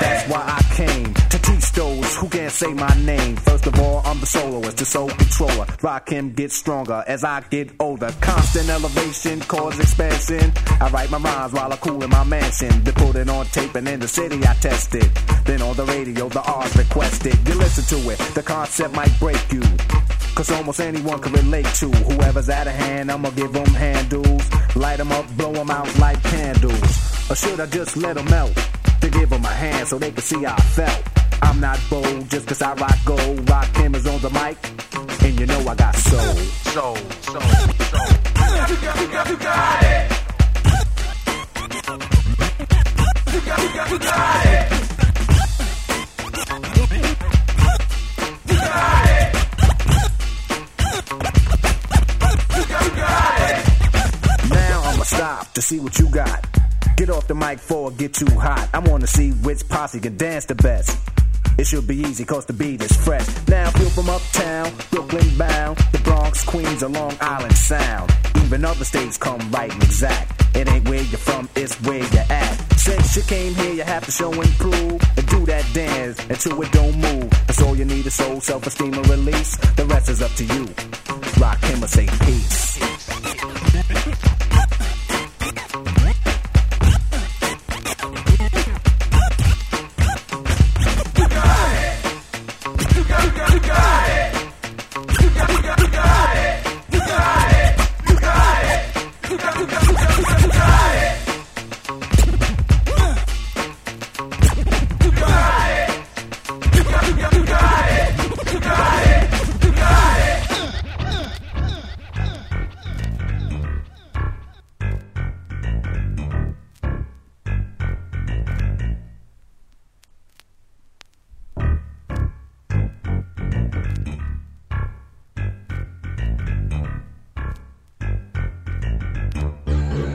That's 0.00 0.28
why 0.30 0.42
I 0.58 0.62
came 0.74 1.14
to 1.14 1.38
teach 1.38 1.72
those 1.72 2.16
who 2.16 2.28
can't 2.28 2.52
say 2.52 2.72
my 2.72 2.94
name. 3.04 3.36
First 3.36 3.66
of 3.66 3.78
all, 3.80 3.95
I'm 4.06 4.20
the 4.20 4.26
soloist, 4.26 4.76
the 4.76 4.84
soul 4.84 5.08
controller. 5.08 5.66
Rock 5.82 6.08
him 6.10 6.30
get 6.30 6.52
stronger 6.52 7.02
as 7.08 7.24
I 7.24 7.40
get 7.50 7.72
older. 7.80 8.14
Constant 8.20 8.68
elevation, 8.68 9.40
cause 9.40 9.80
expansion. 9.80 10.52
I 10.80 10.88
write 10.90 11.10
my 11.10 11.18
rhymes 11.18 11.52
while 11.52 11.72
I 11.72 11.76
cool 11.76 12.04
in 12.04 12.10
my 12.10 12.22
mansion. 12.22 12.84
They 12.84 12.92
put 12.92 13.16
it 13.16 13.28
on 13.28 13.46
tape 13.46 13.74
and 13.74 13.88
in 13.88 13.98
the 13.98 14.06
city 14.06 14.38
I 14.46 14.54
test 14.54 14.94
it. 14.94 15.12
Then 15.44 15.60
on 15.60 15.74
the 15.74 15.84
radio, 15.86 16.28
the 16.28 16.40
R's 16.40 16.76
requested. 16.76 17.36
You 17.48 17.54
listen 17.54 17.98
to 17.98 18.10
it, 18.10 18.18
the 18.36 18.44
concept 18.44 18.94
might 18.94 19.18
break 19.18 19.42
you. 19.52 19.62
Cause 20.36 20.52
almost 20.52 20.78
anyone 20.78 21.18
can 21.18 21.32
relate 21.32 21.66
to 21.80 21.90
whoever's 21.90 22.48
out 22.48 22.68
of 22.68 22.74
hand. 22.74 23.10
I'ma 23.10 23.30
give 23.30 23.52
them 23.52 23.66
handles. 23.66 24.76
Light 24.76 24.98
them 24.98 25.10
up, 25.10 25.26
blow 25.36 25.52
them 25.52 25.70
out 25.70 25.98
like 25.98 26.22
candles. 26.22 27.28
Or 27.28 27.34
should 27.34 27.58
I 27.58 27.66
just 27.66 27.96
let 27.96 28.14
them 28.14 28.26
melt? 28.26 28.54
To 29.00 29.10
give 29.10 29.30
them 29.30 29.44
a 29.44 29.48
hand 29.48 29.88
so 29.88 29.98
they 29.98 30.12
can 30.12 30.22
see 30.22 30.44
how 30.44 30.54
I 30.54 30.60
felt. 30.60 31.15
I'm 31.42 31.60
not 31.60 31.78
bold 31.90 32.30
just 32.30 32.46
cause 32.46 32.62
I 32.62 32.74
rock 32.74 32.96
gold. 33.04 33.48
Rock 33.48 33.68
is 33.94 34.06
on 34.06 34.20
the 34.20 34.30
mic. 34.30 34.56
And 35.24 35.40
you 35.40 35.46
know 35.46 35.60
I 35.60 35.74
got 35.74 35.94
soul. 35.96 36.34
Soul, 36.74 36.96
soul, 36.96 37.40
soul. 37.40 38.16
You 38.68 38.76
got 38.76 38.96
it! 38.96 39.30
You 39.30 39.36
got 39.36 39.82
it! 39.82 40.12
You 43.32 43.40
got 43.40 43.58
it! 43.58 43.90
You 43.90 43.98
got 43.98 44.46
it! 44.46 44.72
Now 54.50 54.82
I'ma 54.84 55.04
stop 55.04 55.52
to 55.54 55.62
see 55.62 55.78
what 55.80 55.98
you 55.98 56.08
got. 56.08 56.46
Get 56.96 57.10
off 57.10 57.26
the 57.28 57.34
mic 57.34 57.58
it 57.58 57.90
get 57.90 58.14
too 58.14 58.34
hot. 58.38 58.68
I 58.72 58.78
wanna 58.78 59.06
see 59.06 59.30
which 59.30 59.68
posse 59.68 60.00
can 60.00 60.16
dance 60.16 60.46
the 60.46 60.54
best. 60.54 60.98
It 61.58 61.66
should 61.66 61.86
be 61.86 61.96
easy 61.96 62.24
cause 62.24 62.44
the 62.44 62.52
beat 62.52 62.82
is 62.82 62.92
fresh. 62.96 63.26
Now 63.48 63.70
feel 63.70 63.88
from 63.90 64.10
uptown, 64.10 64.72
Brooklyn 64.90 65.38
bound, 65.38 65.78
the 65.92 65.98
Bronx, 65.98 66.44
Queens, 66.44 66.82
or 66.82 66.90
Long 66.90 67.16
Island 67.20 67.56
Sound. 67.56 68.12
Even 68.44 68.64
other 68.64 68.84
states 68.84 69.16
come 69.16 69.40
right 69.50 69.72
and 69.72 69.82
exact. 69.82 70.32
It 70.54 70.68
ain't 70.68 70.88
where 70.88 71.02
you're 71.02 71.18
from, 71.18 71.48
it's 71.54 71.74
where 71.82 71.98
you're 71.98 72.30
at. 72.30 72.78
Since 72.78 73.16
you 73.16 73.22
came 73.22 73.54
here, 73.54 73.72
you 73.72 73.82
have 73.82 74.04
to 74.04 74.10
show 74.10 74.32
and 74.32 74.50
prove 74.58 75.00
and 75.16 75.26
do 75.28 75.46
that 75.46 75.66
dance 75.72 76.18
until 76.28 76.62
it 76.62 76.72
don't 76.72 76.96
move. 76.98 77.30
That's 77.46 77.62
all 77.62 77.74
you 77.76 77.84
need 77.84 78.06
is 78.06 78.14
soul, 78.14 78.40
self-esteem, 78.40 78.94
and 78.94 79.08
release. 79.08 79.56
The 79.76 79.86
rest 79.86 80.08
is 80.08 80.22
up 80.22 80.32
to 80.32 80.44
you. 80.44 80.68
Rock 81.40 81.62
him 81.64 81.82
or 81.82 81.88
say 81.88 82.06
peace. 82.24 82.95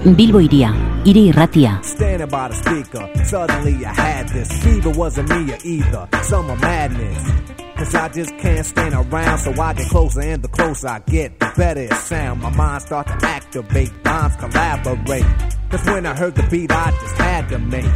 Bilbo 0.04 0.40
iria, 0.40 0.74
hiri 1.06 1.28
irratia. 1.28 1.80
Standing 1.84 2.28
by 2.28 2.48
the 2.48 2.56
speaker, 2.56 3.08
suddenly 3.24 3.86
I 3.86 3.94
had 3.94 4.30
this 4.30 4.52
fever. 4.64 4.90
Wasn't 4.90 5.30
me 5.30 5.54
either. 5.64 6.10
Summer 6.24 6.56
madness. 6.56 7.32
Cause 7.78 7.94
I 7.94 8.10
just 8.10 8.36
can't 8.40 8.66
stand 8.66 8.96
around, 8.96 9.38
so 9.38 9.52
I 9.62 9.74
get 9.74 9.90
closer, 9.90 10.22
and 10.22 10.42
the 10.44 10.48
closer 10.48 10.88
I 10.88 11.00
get, 11.00 11.40
the 11.40 11.54
better 11.56 11.82
it 11.82 11.94
sound. 11.94 12.42
My 12.42 12.50
mind 12.50 12.82
start 12.82 13.08
to 13.08 13.28
activate, 13.28 13.92
minds 14.04 14.36
collaborate. 14.38 15.26
Cause 15.70 15.86
when 15.86 16.06
I 16.08 16.16
heard 16.16 16.34
the 16.34 16.44
beat, 16.50 16.72
I 16.72 16.90
just 16.90 17.16
had 17.18 17.50
to 17.50 17.60
make 17.60 17.92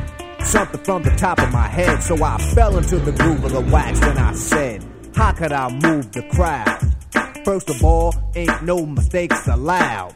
something 0.45 0.83
from 0.83 1.01
the 1.01 1.11
top 1.11 1.39
of 1.39 1.51
my 1.51 1.67
head. 1.67 2.03
So 2.03 2.23
I 2.23 2.37
fell 2.53 2.77
into 2.77 2.97
the 2.97 3.13
groove 3.13 3.43
of 3.45 3.51
the 3.51 3.61
wax, 3.61 3.99
and 4.03 4.19
I 4.19 4.33
said, 4.33 4.85
How 5.15 5.31
could 5.31 5.51
I 5.51 5.69
move 5.71 6.11
the 6.11 6.21
crowd? 6.31 6.93
First 7.43 7.69
of 7.71 7.83
all, 7.83 8.13
ain't 8.35 8.63
no 8.63 8.85
mistakes 8.85 9.47
allowed. 9.47 10.15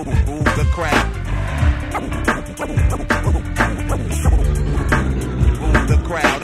Move 0.00 0.16
the 0.16 0.64
crowd. 0.72 1.12
Move 2.00 2.24
the 5.88 5.98
crowd. 6.06 6.40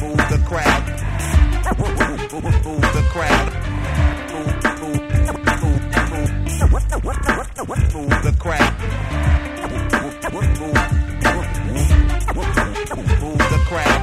Move 0.00 0.20
the 0.28 0.28
crowd. 0.28 0.28
Move 0.28 0.28
the 0.28 0.38
crowd. 0.44 0.82
Move 1.50 1.96
the 2.92 3.06
crowd. 3.08 3.46
Move 13.20 13.38
the 13.38 13.58
crowd. 13.68 14.00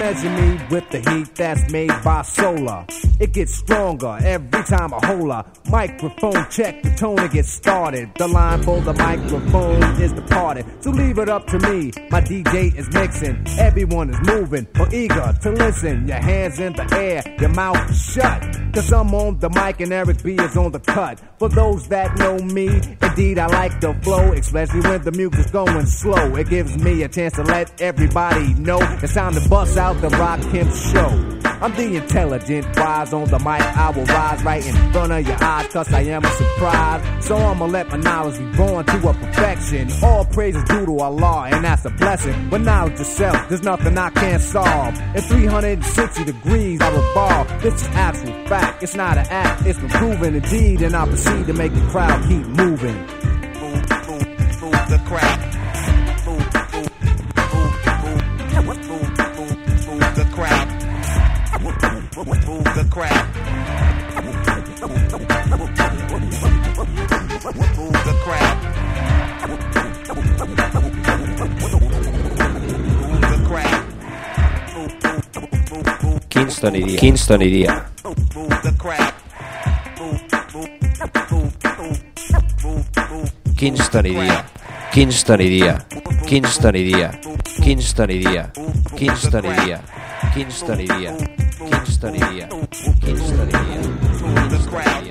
Measure 0.00 0.30
me 0.30 0.58
with 0.70 0.88
the 0.88 0.98
heat 1.10 1.34
that's 1.34 1.70
made 1.70 1.92
by 2.02 2.22
solar. 2.22 2.86
It 3.20 3.34
gets 3.34 3.54
stronger 3.54 4.18
every 4.22 4.62
time 4.62 4.94
I 4.94 5.06
hold 5.06 5.28
a 5.28 5.44
microphone 5.70 6.48
check. 6.48 6.82
The 6.82 6.88
tone 6.96 7.18
it 7.18 7.32
gets 7.32 7.50
started. 7.50 8.10
The 8.16 8.26
line 8.26 8.62
for 8.62 8.80
the 8.80 8.94
microphone 8.94 9.82
is 10.00 10.14
departed. 10.14 10.64
So 10.80 10.90
leave 10.90 11.18
it 11.18 11.28
up 11.28 11.46
to 11.48 11.58
me. 11.58 11.92
My 12.10 12.22
DJ 12.22 12.74
is 12.74 12.88
mixing. 12.94 13.44
Everyone 13.58 14.08
is 14.08 14.16
moving 14.26 14.66
or 14.78 14.88
eager 14.94 15.34
to 15.42 15.50
listen. 15.50 16.08
Your 16.08 16.16
hands 16.16 16.58
in 16.60 16.72
the 16.72 16.88
air, 16.96 17.22
your 17.38 17.50
mouth 17.50 17.94
shut. 17.94 18.40
Cause 18.72 18.90
I'm 18.90 19.14
on 19.14 19.38
the 19.38 19.50
mic 19.50 19.80
and 19.80 19.92
Eric 19.92 20.22
B 20.22 20.36
is 20.36 20.56
on 20.56 20.72
the 20.72 20.80
cut. 20.80 21.20
For 21.38 21.50
those 21.50 21.88
that 21.88 22.16
know 22.16 22.38
me, 22.38 22.68
indeed 23.02 23.38
I 23.38 23.48
like 23.48 23.82
the 23.82 23.92
flow, 24.02 24.32
especially 24.32 24.80
when 24.80 25.02
the 25.02 25.12
music's 25.12 25.50
going 25.50 25.84
slow. 25.84 26.36
It 26.36 26.48
gives 26.48 26.78
me 26.78 27.02
a 27.02 27.08
chance 27.08 27.34
to 27.34 27.42
let 27.42 27.82
everybody 27.82 28.54
know 28.54 28.78
it's 28.80 29.12
time 29.12 29.34
to 29.34 29.46
bust 29.50 29.76
out 29.76 30.00
the 30.00 30.08
Rock 30.08 30.40
Him 30.40 30.72
show. 30.72 31.39
I'm 31.62 31.74
the 31.74 31.96
intelligent 31.96 32.66
wise 32.78 33.12
on 33.12 33.28
the 33.28 33.38
mic. 33.38 33.60
I 33.60 33.90
will 33.90 34.06
rise 34.06 34.42
right 34.42 34.66
in 34.66 34.92
front 34.92 35.12
of 35.12 35.28
your 35.28 35.44
eyes, 35.44 35.66
cause 35.66 35.92
I 35.92 36.00
am 36.00 36.24
a 36.24 36.30
surprise. 36.30 37.26
So 37.26 37.36
I'ma 37.36 37.66
let 37.66 37.88
my 37.90 37.98
knowledge 37.98 38.38
be 38.38 38.56
born 38.56 38.86
to 38.86 39.08
a 39.08 39.12
perfection. 39.12 39.90
All 40.02 40.24
praise 40.24 40.56
is 40.56 40.64
due 40.64 40.86
to 40.86 41.00
Allah, 41.00 41.50
and 41.52 41.62
that's 41.62 41.84
a 41.84 41.90
blessing. 41.90 42.48
But 42.48 42.62
knowledge 42.62 42.98
itself, 42.98 43.46
there's 43.50 43.62
nothing 43.62 43.98
I 43.98 44.08
can't 44.08 44.42
solve. 44.42 44.98
In 45.14 45.20
360 45.20 46.24
degrees, 46.24 46.80
I 46.80 46.90
revolve. 46.96 47.62
This 47.62 47.74
is 47.74 47.88
actual 47.88 48.32
fact. 48.46 48.82
It's 48.82 48.94
not 48.94 49.18
an 49.18 49.26
act, 49.28 49.66
it's 49.66 49.78
been 49.78 49.90
proven 49.90 50.36
indeed, 50.36 50.80
and 50.80 50.96
I 50.96 51.06
proceed 51.06 51.46
to 51.46 51.52
make 51.52 51.74
the 51.74 51.86
crowd 51.90 52.26
keep 52.26 52.46
moving. 52.46 52.96
Move, 53.60 53.90
move, 54.08 54.62
move 54.62 54.88
the 54.88 55.02
crowd. 55.06 55.49
Move, 62.20 62.28
move, 62.28 62.46
move 62.48 62.64
the 62.76 62.84
crowd. 62.90 63.26
Move 64.20 64.44
the 64.44 64.60
crowd. 68.20 68.60
Move 68.60 68.68
the 73.24 73.36
crowd. 73.48 73.80
Move, 74.76 74.92
move, 75.00 75.24
move, 75.72 76.02
move, 76.02 76.28
Kingston 76.28 76.74
iria. 76.76 76.98
Kingston 77.00 77.40
iria. 77.40 77.86
move 78.04 78.62
the 78.64 78.72
crowd. 78.78 79.14
Move, 79.98 80.20
move, 80.52 80.68
move, 81.32 81.56
move, 81.72 82.04
move, 82.62 82.84
move. 83.10 83.32
Kingston 83.56 84.04
iria. 84.04 84.44
Kingston 84.92 85.40
iria. 85.40 85.86
Kingston 86.26 86.76
iria. 86.76 87.10
Kingston 87.62 88.10
iria. 88.10 88.50
Kingston 88.94 89.44
iria. 89.44 89.44
Kingston 89.44 89.44
iria. 89.46 89.80
Kingston 90.34 90.80
iria. 90.80 91.49
Crowd. 92.00 92.16
Kingston 92.16 92.16
iria. 92.16 92.48
Move 92.48 92.70
the 94.48 94.60
crowd. 94.70 95.04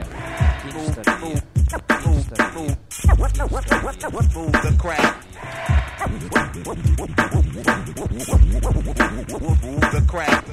The 9.92 10.02
crowd. 10.10 10.44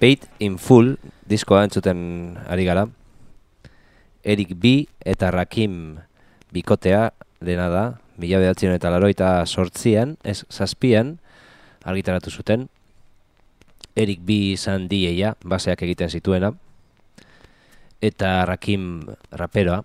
Paid 0.00 0.26
in 0.40 0.58
Full 0.58 0.98
diskoa 1.26 1.62
entzuten 1.62 2.38
ari 2.50 2.64
gara. 2.66 2.88
Erik 4.24 4.58
B 4.58 4.88
eta 5.06 5.30
Rakim 5.30 6.00
bikotea, 6.50 7.12
dena 7.38 7.68
da, 7.70 8.02
mila 8.18 8.42
behatzen 8.42 8.74
eta 8.74 8.90
laroita 8.90 9.46
sortzian, 9.46 10.16
ez 10.24 10.42
zazpian, 10.50 11.20
argitaratu 11.86 12.30
zuten, 12.34 12.68
Erik 13.98 14.20
B. 14.22 14.54
Izan 14.54 14.86
dieia, 14.88 15.34
baseak 15.44 15.82
egiten 15.82 16.10
zituena, 16.10 16.52
eta 18.00 18.44
Rakim 18.46 19.08
raperoa. 19.32 19.82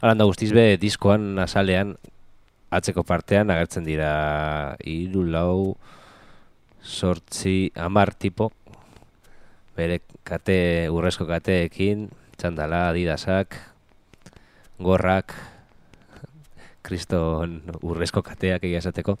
Alanda 0.00 0.26
guztiz 0.26 0.50
be, 0.56 0.74
diskoan 0.80 1.38
azalean, 1.38 1.94
atzeko 2.70 3.04
partean 3.06 3.50
agertzen 3.50 3.84
dira 3.84 4.76
hiru 4.86 5.24
lau 5.26 5.76
sortzi 6.82 7.70
amar 7.76 8.14
tipo. 8.14 8.50
Bere 9.76 10.00
kate 10.24 10.88
urrezko 10.92 11.26
kateekin 11.28 12.08
txandala 12.40 12.88
adidasak 12.90 13.56
gorrak 14.80 15.34
kriston 16.82 17.60
urrezko 17.84 18.22
kateak 18.24 18.64
egia 18.64 18.80
esateko 18.80 19.18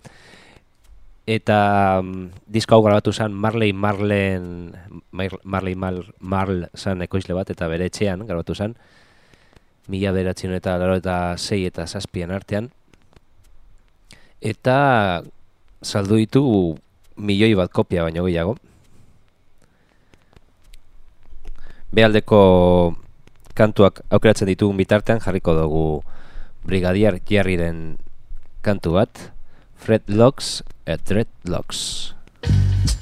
eta 1.30 2.00
mm, 2.02 2.50
disko 2.50 2.74
hau 2.74 2.82
grabatu 2.82 3.12
zen 3.12 3.32
Marley 3.32 3.72
Marlen 3.72 4.74
Mar- 5.12 5.42
Marley 5.44 5.76
Mar, 5.78 5.94
Marl 6.18 6.66
zan 6.74 7.02
ekoizle 7.06 7.36
bat 7.38 7.50
eta 7.54 7.68
bere 7.70 7.86
etxean 7.86 8.26
grabatu 8.26 8.54
zen 8.54 8.74
mila 9.90 10.10
beratzen 10.14 10.54
eta 10.54 10.76
laro 10.78 10.96
eta 10.98 11.36
sei 11.38 11.64
eta 11.68 11.86
zazpian 11.86 12.34
artean 12.34 12.70
eta 14.40 15.22
saldu 15.82 16.18
ditu 16.20 16.42
milioi 17.20 17.54
bat 17.54 17.70
kopia 17.72 18.02
baino 18.02 18.24
gehiago. 18.24 18.56
Bealdeko 21.92 22.40
kantuak 23.58 24.00
aukeratzen 24.08 24.48
ditugun 24.48 24.78
bitartean 24.78 25.20
jarriko 25.20 25.54
dugu 25.56 25.84
Brigadier 26.64 27.18
Jerryren 27.26 27.98
kantu 28.62 28.94
bat, 28.96 29.32
Fred 29.76 30.06
Locks 30.08 30.62
et 30.90 31.04
Dreadlocks. 31.04 32.12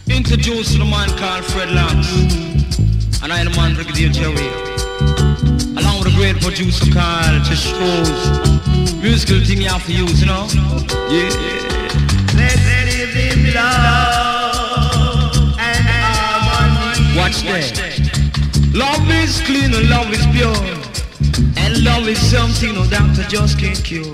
Introduce 0.09 0.73
the 0.73 0.85
man 0.85 1.09
called 1.17 1.45
Fred 1.45 1.71
Lance. 1.71 2.11
And 3.23 3.33
I 3.33 3.41
am 3.41 3.47
the 3.47 3.57
man 3.57 3.75
Brigadier 3.75 4.11
Jerry. 4.11 4.49
Along 5.79 5.99
with 6.01 6.13
a 6.13 6.17
great 6.17 6.37
producer 6.41 6.85
called 6.93 7.45
Tish 7.47 7.73
Rose. 7.73 9.03
Musical 9.03 9.41
thing 9.45 9.63
you 9.63 9.69
have 9.69 9.85
to 9.87 9.93
use, 9.93 10.21
you 10.21 10.27
know? 10.27 10.47
Yeah. 11.09 11.33
Let's 12.37 12.61
live 12.89 13.17
in 13.17 13.55
love 13.55 15.35
and 15.59 15.87
harmony. 15.89 17.17
Watch 17.17 17.43
that. 17.49 17.73
Love 18.75 19.11
is 19.11 19.41
clean 19.43 19.73
and 19.73 19.89
love 19.89 20.13
is 20.13 20.27
pure. 20.37 20.88
And 21.57 21.85
love 21.85 22.09
is 22.09 22.19
something 22.19 22.75
no 22.75 22.87
doctor 22.87 23.23
just 23.25 23.59
can't 23.59 23.83
cure. 23.85 24.13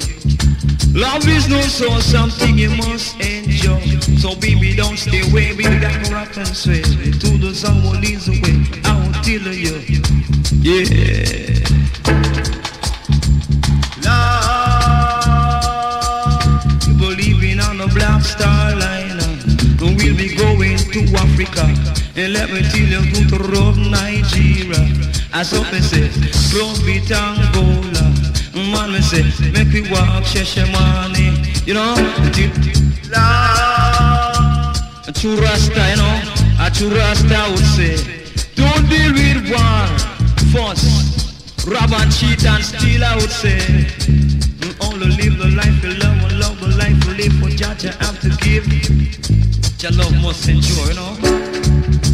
Love 0.95 1.27
is 1.27 1.49
no 1.49 1.61
so 1.63 1.99
something 2.01 2.57
you 2.57 2.71
must 2.71 3.19
enjoy. 3.21 3.81
So 4.19 4.35
baby, 4.37 4.75
don't 4.77 4.97
stay 4.97 5.29
away, 5.29 5.53
baby, 5.57 5.81
can 5.81 6.13
rock 6.13 6.37
and 6.37 6.47
sway. 6.47 6.83
To 6.83 7.39
the 7.39 7.53
someone 7.55 8.01
leads 8.01 8.29
away, 8.29 8.65
I 8.85 8.95
will 9.01 9.13
tell 9.25 9.53
you. 9.53 9.81
Yeah. 10.63 11.65
Love. 14.05 15.25
You 16.87 16.95
believing 16.95 17.61
on 17.61 17.81
a 17.81 17.89
black 17.89 18.23
star 18.23 18.77
liner. 18.77 19.04
We'll 19.81 20.17
be 20.17 20.35
going 20.37 20.79
to 20.79 21.01
Africa. 21.17 21.67
And 22.17 22.33
let 22.33 22.51
me 22.51 22.63
tell 22.63 22.81
you, 22.81 23.27
to 23.29 23.39
Rome, 23.39 23.91
Nigeria. 23.91 24.81
As 25.33 25.53
and 25.53 25.85
say, 25.85 26.09
close 26.51 26.81
beat 26.83 27.11
Angola. 27.11 28.15
Man, 28.55 28.93
me 28.93 29.01
say, 29.01 29.25
make 29.51 29.69
me 29.69 29.83
walk 29.91 30.23
Sheshemani. 30.25 31.67
You 31.67 31.75
know, 31.75 31.95
a 35.07 35.13
true 35.13 35.37
Rasta, 35.37 35.91
you 35.91 35.97
know, 35.97 36.23
a 36.61 36.71
true 36.71 36.91
Rasta 36.97 37.51
would 37.51 37.67
say, 37.75 37.97
don't 38.55 38.89
deal 38.89 39.13
with 39.13 39.51
war, 39.51 39.87
fuss, 40.53 41.67
rob 41.67 41.93
and 41.93 42.13
cheat 42.15 42.45
and 42.47 42.65
steal, 42.65 43.03
I 43.05 43.17
would 43.17 43.31
say. 43.31 43.59
Mm, 43.59 44.63
and 44.63 44.77
only 44.85 45.09
live 45.17 45.39
the 45.39 45.49
life 45.57 45.83
you 45.83 45.95
love 45.95 46.31
and 46.31 46.39
love 46.39 46.61
the 46.61 46.69
life 46.77 47.05
you 47.07 47.15
live 47.15 47.33
for 47.41 47.49
Jah 47.51 47.75
Jah 47.77 47.97
have 48.05 48.21
to 48.21 48.31
give. 48.45 49.44
Jah 49.85 49.91
love 49.99 50.23
must 50.23 50.49
endure, 50.49 50.89
you 50.89 50.95
know. 50.95 51.15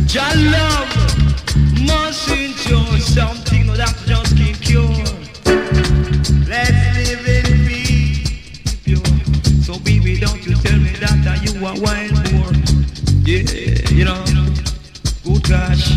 Jah 0.05 0.35
love 0.51 0.91
must 1.87 2.29
endure 2.29 2.99
something 2.99 3.65
no 3.65 3.77
that 3.77 3.95
just 4.07 4.37
can't 4.37 4.61
cure. 4.61 4.91
Let's 6.51 6.97
live 6.99 7.29
in 7.29 7.69
peace. 7.69 8.75
pure. 8.83 8.99
So 9.63 9.79
baby, 9.85 10.19
don't 10.19 10.45
you 10.45 10.57
tell 10.57 10.81
me 10.81 10.91
that 10.99 11.23
uh, 11.23 11.39
you 11.47 11.65
are 11.65 11.79
wild 11.79 12.11
boar. 12.33 12.51
Yeah, 13.23 13.47
you 13.95 14.05
know, 14.05 14.19
good 15.23 15.49
gosh. 15.49 15.95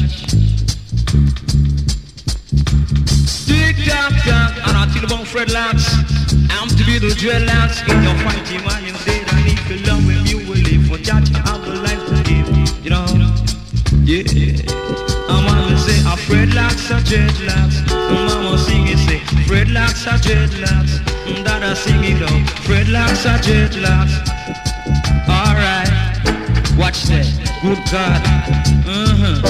Tick 3.47 3.77
tock 3.87 4.13
tock, 4.21 4.53
and 4.67 4.77
I 4.77 4.91
tell 4.93 5.05
about 5.05 5.25
Fred 5.25 5.49
Lance. 5.49 5.89
I'm 6.51 6.69
the 6.69 7.15
dreadlocks 7.17 7.81
in 7.89 8.03
your 8.03 8.15
fighting 8.21 8.61
while 8.61 8.79
you're 8.83 8.93
dead. 9.05 9.22
Judge 11.03 11.29
have 11.35 11.67
a 11.67 11.75
life 11.83 12.05
to 12.07 12.23
give. 12.23 12.47
You 12.83 12.89
know, 12.91 13.05
yeah. 14.03 14.23
I'm 15.27 15.45
gonna 15.45 15.77
say, 15.77 15.99
a 16.07 16.15
Fred 16.15 16.53
Locks 16.53 16.91
are 16.91 17.01
dreadlocks. 17.01 17.85
Mama 17.89 18.57
sing 18.57 18.87
it, 18.87 18.97
say, 19.05 19.19
Fred 19.45 19.69
Locks 19.69 20.07
are 20.07 20.17
dreadlocks. 20.17 21.01
Dada 21.43 21.75
sing 21.75 22.03
it 22.03 22.21
out, 22.21 22.49
Fred 22.65 22.87
Locks 22.87 23.25
are 23.25 23.39
dreadlocks. 23.39 24.13
Alright, 25.27 25.89
watch 26.77 27.03
that, 27.11 27.27
good 27.61 27.81
God. 27.91 28.21
Uh-huh. 28.87 29.41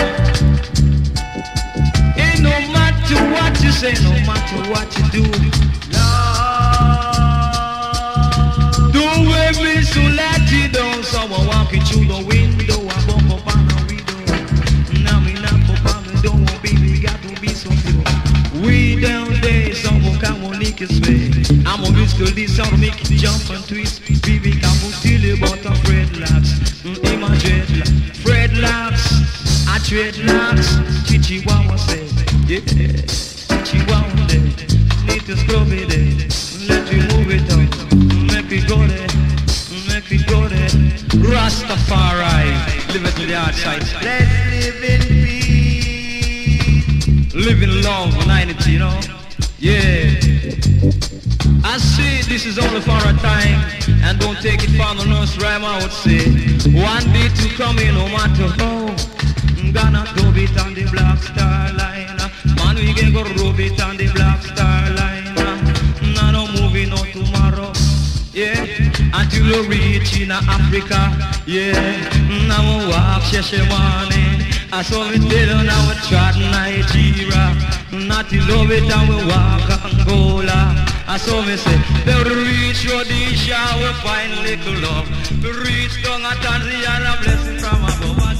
Ain't 2.17 2.41
no 2.41 2.55
matter 2.73 3.19
what 3.33 3.61
you 3.63 3.71
say, 3.71 3.93
no 4.03 4.11
matter 4.25 4.59
what 4.71 4.89
you 4.97 5.05
do. 5.11 5.23
Love. 5.91 6.93
Don't 8.93 9.27
wait 9.27 9.57
me 9.63 9.81
so 9.83 10.01
let 10.01 10.51
you 10.51 10.67
down. 10.69 10.92
Someone 11.23 11.47
walking 11.47 11.81
through 11.83 12.03
the 12.03 12.19
window, 12.27 12.83
I 12.83 12.99
bump 13.07 13.31
up 13.31 13.47
on 13.55 13.63
the 13.71 13.79
window. 13.87 14.99
Now 15.07 15.21
me 15.21 15.31
knock 15.39 15.55
up 15.71 15.95
on 15.95 16.03
the 16.03 16.19
door, 16.19 16.35
baby, 16.59 16.99
got 16.99 17.15
to 17.23 17.31
be 17.39 17.47
so 17.47 17.71
pure. 17.87 18.03
We 18.59 18.99
down 18.99 19.31
there, 19.39 19.73
someone 19.73 20.19
come 20.19 20.43
on 20.43 20.59
lick 20.59 20.79
his 20.79 20.99
way. 20.99 21.31
I'm 21.65 21.81
a 21.85 21.91
musical 21.93 22.27
this 22.35 22.59
make 22.77 22.99
it 22.99 23.15
jump 23.15 23.39
and 23.51 23.63
twist. 23.65 24.03
Baby, 24.23 24.59
come 24.59 24.75
on 24.83 24.91
tell 24.99 25.23
you 25.23 25.37
about 25.39 25.63
a 25.63 25.73
Fred 25.87 26.11
Mm, 26.83 26.99
in 27.07 27.21
my 27.21 27.29
dreadlocks, 28.19 29.07
I 29.71 29.79
dreadlocks. 29.79 30.75
Chihuahua 31.23 31.77
say, 31.77 32.03
yeah, 32.51 33.63
Chihuahua 33.63 34.27
there. 34.27 34.43
Need 35.07 35.23
to 35.23 35.37
scrub 35.37 35.71
it 35.71 35.87
there. 35.87 36.22
Rastafari, 41.13 42.53
live 42.93 43.05
it 43.05 43.15
to 43.15 43.25
the 43.25 43.35
outside. 43.35 43.83
Let's 44.03 44.31
live 44.51 44.83
in 44.83 45.01
peace. 45.23 46.83
Living 47.33 47.81
long 47.83 48.11
for 48.11 48.25
90, 48.25 48.71
you 48.71 48.79
know? 48.79 48.99
Yeah. 49.59 50.09
I 51.63 51.77
say 51.77 52.21
this 52.27 52.45
is 52.45 52.57
only 52.59 52.81
for 52.81 52.97
a 52.97 53.13
time, 53.21 53.61
and 54.03 54.19
don't 54.19 54.39
take 54.41 54.63
it 54.63 54.71
for 54.71 54.93
the 54.95 55.05
nurse 55.07 55.37
rhyme, 55.37 55.63
I 55.63 55.81
would 55.81 55.91
say. 55.91 56.25
One 56.71 57.05
day 57.13 57.29
to 57.29 57.49
come 57.55 57.79
in, 57.79 57.95
no 57.95 58.07
matter 58.09 58.47
how. 58.57 58.83
Gonna 59.73 60.05
go 60.15 60.29
it 60.35 60.55
on 60.61 60.73
the 60.75 60.85
black 60.91 61.17
star 61.23 61.73
line. 61.73 62.17
Man, 62.57 62.75
we 62.75 62.93
can 62.93 63.11
go 63.11 63.23
rub 63.23 63.59
it 63.59 63.81
on 63.81 63.97
the 63.97 64.07
black 64.13 64.43
star 64.43 64.89
line. 64.91 65.33
Now 66.13 66.29
no 66.29 66.47
moving 66.61 66.89
no 66.89 66.97
tomorrow. 66.97 67.71
Yeah, 68.33 68.92
until 69.13 69.45
we 69.67 69.67
reach 69.67 70.19
in 70.19 70.31
Africa. 70.31 70.99
Yeah, 71.45 71.73
now 72.47 72.61
we 72.79 72.87
walk 72.89 73.21
Sheshemane. 73.29 74.41
I 74.73 74.81
saw 74.81 75.09
it 75.11 75.21
there 75.29 75.53
now 75.63 75.87
we 75.87 75.95
trot 76.09 76.35
Nigeria. 76.35 77.45
Not 78.07 78.29
to 78.29 78.39
love 78.49 78.71
it 78.71 78.89
and 78.89 79.09
we 79.09 79.17
walk 79.29 79.69
Angola. 79.85 80.73
I 81.05 81.17
saw 81.17 81.45
me 81.45 81.55
say, 81.57 81.77
they 82.05 82.17
reach 82.23 82.89
Rhodesia, 82.89 83.59
we 83.77 83.89
find 84.01 84.33
little 84.41 84.81
love. 84.81 85.07
We 85.43 85.51
reach 85.51 86.03
down 86.03 86.23
at 86.23 86.37
Tanzania, 86.41 87.21
blessing 87.21 87.59
from 87.59 87.83
above. 87.83 88.32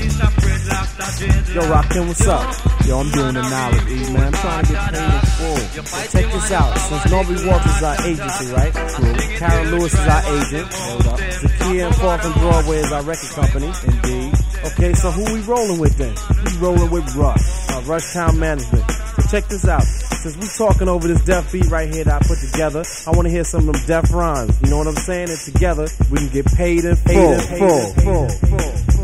Yo, 0.74 1.62
Rockin', 1.70 2.08
what's 2.08 2.28
up? 2.28 2.42
Yo, 2.86 2.98
I'm 3.00 3.12
doing 3.12 3.34
the 3.36 3.42
knowledge, 3.48 3.86
E, 3.92 4.12
man. 4.14 4.26
I'm 4.26 4.34
trying 4.34 4.66
to 4.66 4.72
get 4.74 4.92
paid 4.92 5.14
in 5.14 5.22
full. 5.38 5.58
So 5.58 6.20
Check 6.20 6.32
this 6.34 6.52
out. 6.52 6.78
Since 6.78 7.12
Nobby 7.12 7.36
Walk 7.48 7.66
is 7.66 7.84
our 7.84 7.96
agency, 8.08 8.46
right? 8.54 8.74
True. 8.74 9.38
Karen 9.38 9.72
Lewis 9.72 9.94
is 9.94 10.08
our 10.08 10.24
agent. 10.38 10.74
Hold 10.74 11.08
up. 11.08 11.20
Zakia 11.20 11.86
and 11.88 11.96
Fourth 11.96 12.26
and 12.26 12.34
Broadway 12.36 12.78
is 12.78 12.92
our 12.92 13.04
record 13.04 13.30
company. 13.30 13.72
Indeed. 13.86 14.34
Okay, 14.66 14.94
so 14.94 15.12
who 15.12 15.34
we 15.34 15.42
rolling 15.42 15.80
with 15.80 15.96
then? 15.98 16.16
We 16.44 16.58
rolling 16.58 16.90
with 16.90 17.16
Rush, 17.16 17.70
uh, 17.70 17.82
Rush 17.86 18.14
Town 18.14 18.40
Management. 18.40 18.84
So 18.90 19.22
check 19.30 19.48
this 19.50 19.68
out. 19.68 19.84
since 19.84 20.36
we're 20.38 20.68
talking 20.68 20.88
over 20.88 21.08
this 21.08 21.24
deaf 21.24 21.52
beat 21.52 21.68
right 21.68 21.94
here 21.94 22.04
that 22.06 22.24
I 22.24 22.28
put 22.28 22.40
together, 22.40 22.84
I 23.06 23.12
want 23.12 23.28
to 23.28 23.30
hear 23.30 23.44
some 23.44 23.70
of 23.70 23.76
them 23.76 23.86
deaf 23.86 24.12
rhymes. 24.12 24.60
You 24.64 24.72
know 24.72 24.78
what 24.80 24.88
I'm 24.88 24.96
saying? 24.96 25.30
And 25.30 25.40
together 25.40 25.88
we 26.10 26.18
can 26.18 26.30
get 26.30 26.46
paid 26.48 26.84
in 26.86 26.96
full, 26.96 27.40
full, 27.40 27.94
full, 27.94 28.30
full, 28.30 28.68
full. 28.98 29.03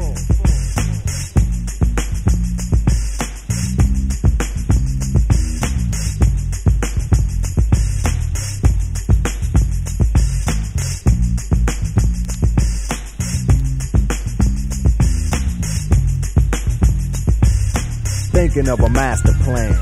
Thinking 18.39 18.69
of 18.69 18.80
a 18.80 18.89
master 18.89 19.34
plan. 19.43 19.75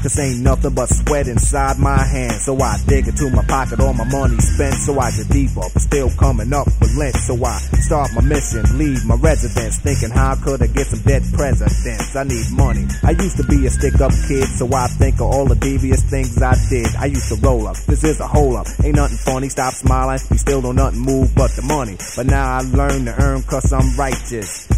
Cause 0.00 0.18
ain't 0.18 0.40
nothing 0.40 0.72
but 0.72 0.88
sweat 0.88 1.26
inside 1.28 1.76
my 1.78 1.98
hands. 1.98 2.46
So 2.46 2.56
I 2.56 2.78
dig 2.86 3.08
into 3.08 3.28
my 3.28 3.44
pocket, 3.44 3.80
all 3.80 3.92
my 3.92 4.08
money 4.08 4.38
spent. 4.38 4.74
So 4.76 4.98
I 4.98 5.10
get 5.10 5.28
deeper, 5.28 5.60
but 5.60 5.82
still 5.82 6.08
coming 6.16 6.52
up 6.54 6.66
with 6.80 6.96
lint. 6.96 7.16
So 7.16 7.34
I 7.44 7.58
start 7.84 8.14
my 8.14 8.22
mission, 8.22 8.64
leave 8.78 9.04
my 9.04 9.16
residence. 9.16 9.76
Thinking 9.80 10.08
how 10.08 10.32
I 10.32 10.36
could 10.36 10.62
I 10.62 10.68
get 10.68 10.86
some 10.86 11.02
dead 11.02 11.22
presidents? 11.34 12.16
I 12.16 12.22
need 12.24 12.46
money. 12.52 12.86
I 13.04 13.10
used 13.10 13.36
to 13.36 13.44
be 13.44 13.66
a 13.66 13.70
stick 13.70 14.00
up 14.00 14.12
kid, 14.28 14.48
so 14.56 14.72
I 14.72 14.86
think 14.86 15.16
of 15.16 15.28
all 15.28 15.44
the 15.44 15.56
devious 15.56 16.02
things 16.08 16.40
I 16.40 16.54
did. 16.70 16.88
I 16.96 17.06
used 17.06 17.28
to 17.28 17.36
roll 17.44 17.66
up, 17.66 17.76
this 17.90 18.04
is 18.04 18.20
a 18.20 18.26
hole 18.26 18.56
up. 18.56 18.68
Ain't 18.84 18.96
nothing 18.96 19.18
funny, 19.18 19.48
stop 19.50 19.74
smiling. 19.74 20.20
We 20.30 20.38
still 20.38 20.62
don't 20.62 20.76
nothing 20.76 21.00
move 21.00 21.34
but 21.34 21.50
the 21.56 21.62
money. 21.62 21.98
But 22.16 22.26
now 22.26 22.56
I 22.56 22.60
learn 22.62 23.04
to 23.04 23.14
earn 23.20 23.42
cause 23.42 23.72
I'm 23.72 23.98
righteous. 23.98 24.77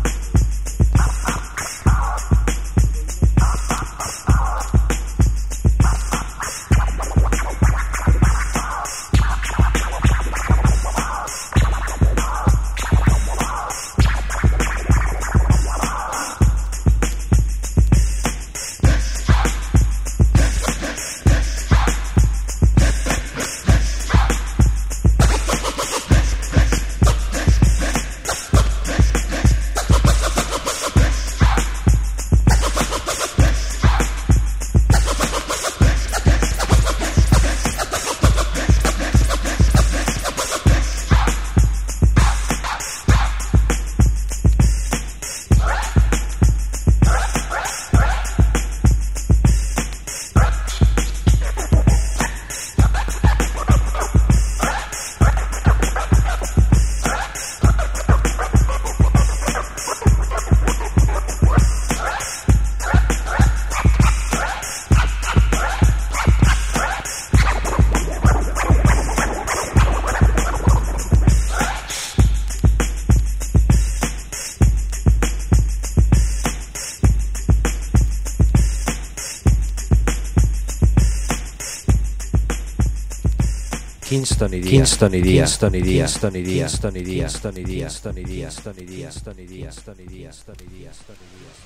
Kingston 84.41 84.53
iría, 84.55 84.71
Kingston 84.71 85.13
iría, 85.13 85.43
Kingston 85.43 85.75
iría, 85.75 86.05
Kingston 86.05 86.35
iría, 86.35 86.65
Kingston 86.65 86.97
iría, 86.97 87.27
Kingston 87.27 87.57
iría, 87.57 87.87
Kingston 87.87 88.17
iría, 88.17 88.49
Kingston 88.49 88.79
iría, 88.79 89.09
Kingston 89.11 89.29
iría, 89.29 89.69
Kingston 89.69 89.95
iría, 89.99 90.31
Kingston 90.31 90.55
iría, 90.65 90.91
Kingston 90.91 91.15
iría, 91.21 91.61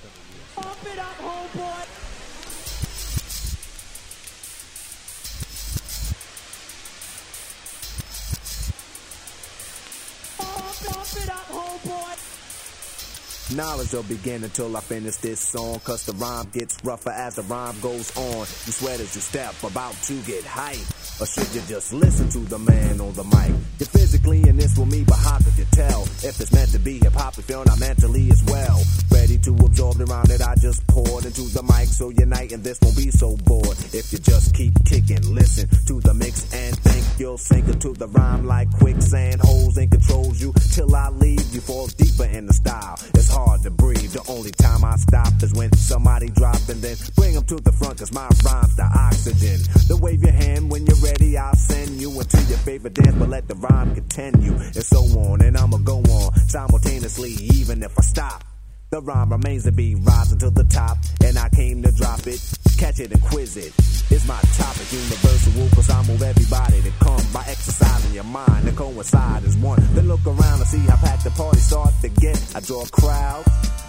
Knowledge 13.52 13.94
will 13.94 14.04
begin 14.04 14.44
until 14.44 14.76
I 14.76 14.82
finish 14.82 15.18
this 15.18 15.40
song. 15.40 15.80
Cause 15.82 16.06
the 16.06 16.14
rhyme 16.14 16.50
gets 16.52 16.84
rougher 16.84 17.12
as 17.12 17.36
the 17.36 17.44
rhyme 17.44 17.80
goes 17.80 18.12
on. 18.18 18.40
You 18.40 18.74
sweat 18.74 19.00
as 19.00 19.16
you 19.16 19.22
step, 19.22 19.54
about 19.64 19.94
to 19.94 20.14
get 20.24 20.44
hype. 20.44 20.95
Or 21.18 21.26
should 21.26 21.48
you 21.56 21.62
just 21.68 21.94
listen 21.94 22.28
to 22.30 22.40
the 22.40 22.60
man 22.60 23.00
on 23.00 23.14
the 23.14 23.24
mic? 23.24 23.56
You're 23.80 23.88
physically 23.88 24.44
in 24.50 24.58
this 24.58 24.78
with 24.78 24.92
me, 24.92 25.06
but 25.08 25.16
how 25.16 25.38
could 25.38 25.58
you 25.58 25.66
tell? 25.72 26.04
If 26.04 26.42
it's 26.42 26.52
meant 26.52 26.72
to 26.72 26.80
be 26.80 27.00
hip 27.00 27.14
hop, 27.14 27.38
if 27.38 27.50
you're 27.50 27.64
not 27.64 27.80
mentally 27.80 28.30
as 28.32 28.44
well. 28.44 28.82
Ready 29.10 29.38
to 29.40 29.52
absorb 29.64 29.96
the 29.96 30.06
rhyme 30.06 30.26
that 30.26 30.42
I 30.42 30.56
just 30.56 30.86
poured 30.88 31.24
into 31.24 31.44
the 31.56 31.64
mic, 31.64 31.88
so 31.88 32.10
unite 32.10 32.52
and 32.52 32.64
this 32.64 32.80
won't 32.82 32.98
be 32.98 33.12
so 33.12 33.38
bored. 33.48 33.78
If 33.96 34.12
you 34.12 34.20
just 34.20 34.54
keep 34.54 34.74
kicking, 34.84 35.24
listen 35.34 35.70
to 35.88 36.02
the 36.02 36.14
mix 36.14 36.52
and 36.54 36.78
think 36.80 37.06
you'll 37.18 37.38
sink 37.38 37.70
into 37.70 37.94
the 37.94 38.10
rhyme 38.10 38.46
like 38.46 38.70
quicksand. 38.72 39.40
Holes 39.40 39.78
and 39.78 39.90
controls 39.90 40.42
you 40.42 40.54
till 40.74 40.94
I 40.94 41.10
leave. 41.10 41.48
You 41.54 41.62
fall 41.62 41.88
deeper 41.88 42.26
in 42.26 42.46
the 42.48 42.54
style. 42.54 43.00
It's 43.14 43.30
hard 43.30 43.64
to 43.64 43.72
breathe. 43.72 44.12
The 44.12 44.26
only 44.28 44.52
time 44.52 44.84
I 44.84 44.98
stop 44.98 45.32
is 45.42 45.54
when 45.54 45.72
somebody 45.74 46.30
drop 46.30 46.60
and 46.68 46.82
then 46.82 46.98
bring 47.16 47.36
them 47.36 47.46
to 47.46 47.56
the 47.56 47.72
front, 47.72 48.00
cause 48.00 48.12
my 48.12 48.28
rhyme's 48.44 48.76
the 48.76 48.84
oxygen. 48.84 49.64
The 49.88 49.96
wave 49.96 50.22
your 50.22 50.34
hand 50.34 50.70
when 50.70 50.86
you're 50.86 51.05
ready, 51.06 51.38
I'll 51.38 51.56
send 51.56 52.02
you 52.02 52.10
into 52.20 52.42
your 52.44 52.58
favorite 52.60 52.94
dance, 52.94 53.16
but 53.16 53.30
let 53.30 53.48
the 53.48 53.56
rhyme 53.56 53.94
continue, 53.94 54.54
and 54.54 54.84
so 54.84 55.00
on. 55.20 55.42
And 55.42 55.58
I'ma 55.58 55.78
go 55.78 56.00
on 56.00 56.36
simultaneously, 56.50 57.32
even 57.54 57.84
if 57.84 57.98
I 57.98 58.02
stop. 58.02 58.44
The 58.90 59.02
rhyme 59.02 59.32
remains 59.32 59.64
to 59.64 59.72
be 59.72 59.96
rising 59.96 60.40
to 60.40 60.50
the 60.50 60.64
top, 60.64 60.98
and 61.24 61.38
I 61.38 61.50
came 61.50 61.84
to 61.84 61.92
drop 61.92 62.26
it, 62.28 62.40
catch 62.78 63.00
it 63.00 63.12
and 63.12 63.22
quiz 63.22 63.58
it. 63.58 63.74
It's 64.10 64.28
my 64.28 64.40
topic, 64.58 64.92
universal, 64.94 65.68
cause 65.76 65.90
I 65.90 66.02
move 66.08 66.22
everybody 66.22 66.82
to 66.82 66.92
come 67.00 67.22
by 67.34 67.44
exercising 67.48 68.14
your 68.14 68.24
mind 68.24 68.66
to 68.66 68.72
coincide 68.72 69.44
as 69.44 69.58
one. 69.58 69.82
Then 69.94 70.08
look 70.08 70.26
around 70.26 70.60
and 70.62 70.68
see 70.68 70.80
how 70.80 70.98
packed 70.98 71.24
the 71.24 71.32
party 71.32 71.60
start 71.60 71.94
to 72.02 72.10
get. 72.10 72.40
I 72.56 72.60
draw 72.62 72.84
a 72.84 72.90
crowd 72.90 73.44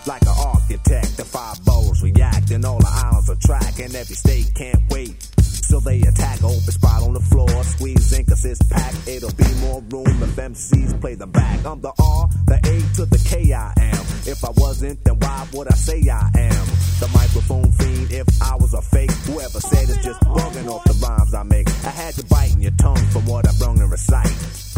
like 0.07 0.23
an 0.23 0.37
architect. 0.39 1.17
The 1.17 1.25
five 1.25 1.65
boroughs 1.65 2.03
react, 2.03 2.51
and 2.51 2.65
all 2.65 2.79
the 2.79 2.91
islands 3.05 3.29
attract, 3.29 3.79
and 3.79 3.95
every 3.95 4.17
state 4.17 4.53
can't 4.55 4.81
wait 4.91 5.26
So 5.67 5.81
they 5.81 6.01
attack, 6.03 6.45
open 6.45 6.61
spot 6.61 7.03
on 7.03 7.15
the 7.15 7.21
floor, 7.21 7.49
squeeze 7.65 8.13
in 8.17 8.25
cause 8.25 8.45
it's 8.45 8.63
packed. 8.69 9.09
It'll 9.09 9.35
be 9.35 9.53
more 9.61 9.83
room 9.91 10.23
if 10.23 10.37
MCs 10.37 11.01
play 11.01 11.17
the 11.17 11.27
back. 11.27 11.67
I'm 11.67 11.81
the 11.81 11.93
R, 11.99 12.29
the 12.47 12.55
A 12.55 12.95
to 12.97 13.05
the 13.05 13.19
K 13.29 13.53
I 13.53 13.73
am. 13.77 14.05
If 14.27 14.45
I 14.45 14.51
wasn't, 14.57 15.03
then 15.03 15.19
why 15.19 15.47
would 15.53 15.67
I 15.67 15.75
say 15.75 16.03
I 16.09 16.31
am? 16.39 16.67
The 17.01 17.11
microphone 17.13 17.71
fiend, 17.73 18.13
if 18.13 18.27
I 18.41 18.55
was 18.57 18.75
a 18.75 18.81
fake, 18.81 19.11
whoever 19.27 19.59
said 19.59 19.91
it's 19.91 20.05
just 20.05 20.21
bugging 20.21 20.69
off 20.69 20.85
the 20.85 20.95
rhymes 21.05 21.35
I 21.35 21.43
make. 21.43 21.69
I 21.85 21.91
had 21.91 22.15
to 22.15 22.25
bite 22.27 22.55
in 22.55 22.63
your 22.63 22.77
tongue 22.79 23.05
from 23.11 23.27
what 23.27 23.49
I 23.49 23.53
brung 23.59 23.81
and 23.81 23.91
recite. 23.91 24.29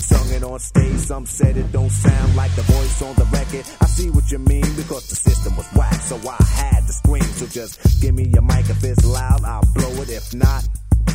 Sung 0.09 0.31
it 0.33 0.43
on 0.43 0.59
stage, 0.59 0.99
some 1.01 1.27
said 1.27 1.59
it 1.59 1.71
don't 1.71 1.91
sound 1.91 2.35
like 2.35 2.55
the 2.57 2.63
voice 2.63 3.03
on 3.03 3.15
the 3.17 3.27
record. 3.27 3.65
I 3.83 3.87
see 3.87 4.09
what 4.09 4.33
you 4.33 4.39
mean 4.39 4.65
because 4.75 5.07
the 5.09 5.17
system 5.17 5.55
was 5.55 5.67
whack, 5.77 6.01
so 6.01 6.17
I 6.17 6.43
had 6.45 6.87
to 6.87 6.93
scream. 6.93 7.23
So 7.23 7.47
just 7.47 8.01
give 8.01 8.15
me 8.15 8.25
your 8.25 8.43
mic 8.43 8.71
if 8.71 8.83
it's 8.83 9.05
loud, 9.05 9.45
I'll 9.45 9.69
blow 9.75 9.93
it. 10.03 10.09
If 10.09 10.35
not, 10.35 10.67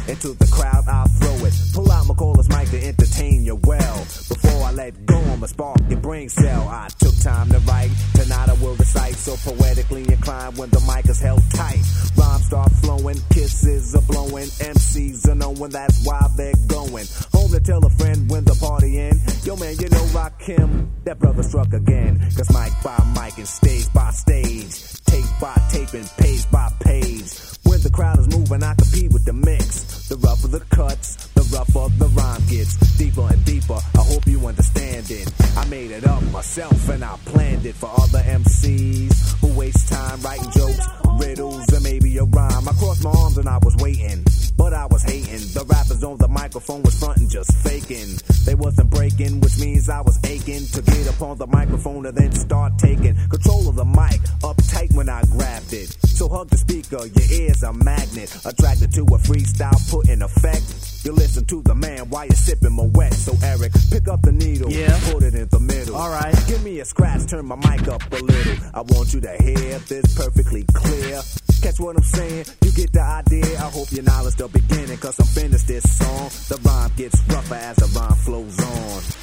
into 0.07 0.33
the 0.33 0.47
crowd, 0.47 0.83
I'll 0.87 1.07
throw 1.07 1.45
it. 1.45 1.53
Pull 1.73 1.91
out 1.91 2.05
McCall's 2.05 2.49
mic 2.49 2.69
to 2.69 2.87
entertain 2.87 3.43
you 3.43 3.55
well. 3.63 3.97
Before 3.99 4.63
I 4.63 4.71
let 4.71 5.05
go, 5.05 5.17
I'ma 5.17 5.47
spark 5.47 5.79
your 5.89 5.99
brain 5.99 6.29
cell. 6.29 6.67
I 6.67 6.87
took 6.99 7.15
time 7.19 7.49
to 7.49 7.59
write, 7.59 7.91
tonight 8.13 8.49
I 8.49 8.53
will 8.53 8.75
recite. 8.75 9.15
So 9.15 9.35
poetically 9.37 10.03
inclined 10.03 10.57
when 10.57 10.69
the 10.69 10.81
mic 10.81 11.09
is 11.09 11.19
held 11.19 11.41
tight. 11.51 11.83
Rhymes 12.17 12.45
start 12.45 12.71
flowing, 12.83 13.17
kisses 13.31 13.95
are 13.95 14.01
blowing. 14.01 14.47
MCs 14.47 15.27
are 15.29 15.35
knowing 15.35 15.71
that's 15.71 16.05
why 16.05 16.27
they're 16.35 16.53
going. 16.67 17.05
Home 17.33 17.51
to 17.51 17.59
tell 17.59 17.85
a 17.85 17.89
friend 17.89 18.29
when 18.29 18.43
the 18.43 18.55
party 18.55 18.99
end. 18.99 19.19
Yo 19.43 19.55
man, 19.55 19.75
you 19.79 19.89
know 19.89 20.05
Rakim, 20.11 20.89
that 21.05 21.19
brother 21.19 21.43
struck 21.43 21.71
again. 21.73 22.19
Cause 22.35 22.49
mic 22.51 22.73
by 22.83 22.97
mic 23.15 23.37
and 23.37 23.47
stage 23.47 23.91
by 23.93 24.11
stage. 24.11 25.01
Tape 25.05 25.25
by 25.39 25.55
tape 25.71 25.93
and 25.93 26.09
page 26.17 26.49
by 26.51 26.69
page. 26.81 27.62
The 27.83 27.89
crowd 27.89 28.17
is 28.17 28.29
moving, 28.29 28.63
I 28.63 28.75
compete 28.75 29.11
with 29.11 29.25
the 29.25 29.33
mix. 29.33 30.07
The 30.07 30.15
rougher 30.15 30.47
the 30.47 30.61
cuts, 30.73 31.27
the 31.35 31.41
rougher 31.51 31.93
the 31.97 32.07
rhyme 32.15 32.41
gets. 32.47 32.77
Deeper 32.97 33.27
and 33.29 33.43
deeper, 33.43 33.73
I 33.73 34.03
hope 34.07 34.25
you 34.25 34.47
understand 34.47 35.11
it. 35.11 35.29
I 35.57 35.65
made 35.67 35.91
it 35.91 36.07
up 36.07 36.23
myself 36.31 36.87
and 36.87 37.03
I 37.03 37.17
planned 37.25 37.65
it 37.65 37.75
for 37.75 37.91
other 37.91 38.19
MCs 38.19 39.39
who 39.41 39.59
waste 39.59 39.91
time 39.91 40.21
writing 40.21 40.49
jokes, 40.51 40.87
riddles, 41.19 41.72
maybe 41.83 42.17
a 42.17 42.23
rhyme. 42.23 42.67
I 42.67 42.73
crossed 42.73 43.03
my 43.03 43.11
arms 43.11 43.37
and 43.37 43.47
I 43.47 43.57
was 43.59 43.75
waiting, 43.77 44.23
but 44.57 44.73
I 44.73 44.85
was 44.87 45.03
hating. 45.03 45.43
The 45.53 45.65
rappers 45.67 46.03
on 46.03 46.17
the 46.17 46.27
microphone 46.27 46.81
was 46.83 46.97
fronting, 46.97 47.29
just 47.29 47.53
faking. 47.57 48.17
They 48.45 48.55
wasn't 48.55 48.89
breaking, 48.89 49.41
which 49.41 49.59
means 49.59 49.89
I 49.89 50.01
was 50.01 50.17
aching 50.25 50.65
to 50.73 50.81
get 50.81 51.07
up 51.07 51.21
on 51.21 51.37
the 51.37 51.47
microphone 51.47 52.05
and 52.05 52.15
then 52.17 52.31
start 52.31 52.77
taking 52.79 53.15
control 53.29 53.69
of 53.69 53.75
the 53.75 53.85
mic, 53.85 54.19
uptight 54.41 54.93
when 54.95 55.09
I 55.09 55.23
grabbed 55.25 55.73
it. 55.73 55.89
So 56.07 56.29
hug 56.29 56.49
the 56.49 56.57
speaker, 56.57 57.05
your 57.05 57.41
ears 57.41 57.63
are 57.63 57.73
magnet, 57.73 58.33
attracted 58.45 58.93
to 58.93 59.01
a 59.01 59.17
freestyle 59.19 59.77
put 59.91 60.09
in 60.09 60.21
effect. 60.21 60.63
You 61.03 61.11
listen 61.11 61.43
to 61.45 61.61
the 61.63 61.75
man 61.75 62.09
while 62.09 62.25
you're 62.25 62.35
sipping 62.35 62.73
my 62.73 62.87
wet. 62.93 63.13
So 63.13 63.35
Eric, 63.43 63.73
pick 63.91 64.07
up 64.07 64.21
the 64.21 64.31
needle, 64.31 64.71
Yeah. 64.71 64.97
put 65.11 65.23
it 65.23 65.35
in 65.35 65.47
the 65.49 65.59
middle. 65.59 65.95
All 65.95 66.09
right. 66.09 66.33
Give 66.47 66.63
me 66.63 66.79
a 66.79 66.85
scratch, 66.85 67.27
turn 67.27 67.45
my 67.45 67.55
mic 67.57 67.87
up 67.89 68.01
a 68.11 68.15
little. 68.23 68.55
I 68.73 68.81
want 68.81 69.13
you 69.13 69.19
to 69.21 69.33
hear 69.43 69.79
this 69.79 70.15
perfectly 70.15 70.63
clear. 70.73 71.21
Catch 71.61 71.72
what 71.79 71.97
I'm 71.97 72.03
saying? 72.03 72.45
You 72.63 72.71
get 72.71 72.91
the 72.93 73.01
idea. 73.01 73.45
I 73.57 73.69
hope 73.69 73.91
your 73.91 74.03
knowledge 74.03 74.35
the 74.35 74.47
beginning, 74.47 74.97
cause 74.97 75.19
I'm 75.19 75.25
finished 75.27 75.67
this 75.67 75.83
song. 75.97 76.29
The 76.49 76.61
rhyme 76.63 76.91
gets 76.95 77.19
rougher 77.29 77.55
as 77.55 77.75
the 77.77 77.99
rhyme 77.99 78.15
flows 78.15 78.59
on. 78.59 79.22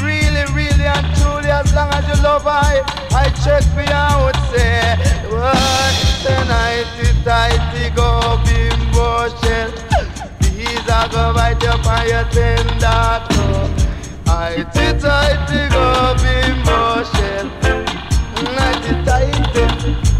Really, 0.00 0.44
really 0.54 0.86
and 0.86 1.06
truly, 1.16 1.50
as 1.50 1.74
long 1.74 1.90
as 1.92 2.08
you 2.08 2.22
love 2.22 2.46
I, 2.46 2.80
I 3.12 3.28
check 3.44 3.64
me 3.76 3.84
out, 3.92 4.32
say, 4.50 4.96
what? 5.28 5.94
Tonight, 6.24 6.88
tighty 7.24 7.90
go 7.94 8.40
bimbo 8.44 9.28
shell. 9.42 9.70
These 10.40 10.88
are 10.88 11.08
go 11.08 11.34
bite 11.34 11.64
up 11.64 11.84
your 12.08 12.24
tender 12.30 13.20
toe. 13.28 13.68
Tighty, 14.24 14.98
tighty 14.98 15.68
go 15.68 16.14
bimbo 16.22 17.04
shell. 17.04 17.61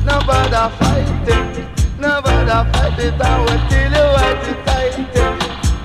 Nighty, 0.04 1.24
tighty, 1.24 1.62
no 1.98 2.20
bother 2.22 2.70
fight 2.72 2.98
it. 2.98 3.14
It, 3.14 3.20
I 3.20 3.38
will 3.38 3.60
tell 3.70 3.92
you 3.94 4.06
what 4.14 4.48
it 4.48 4.58
tighty. 4.66 5.02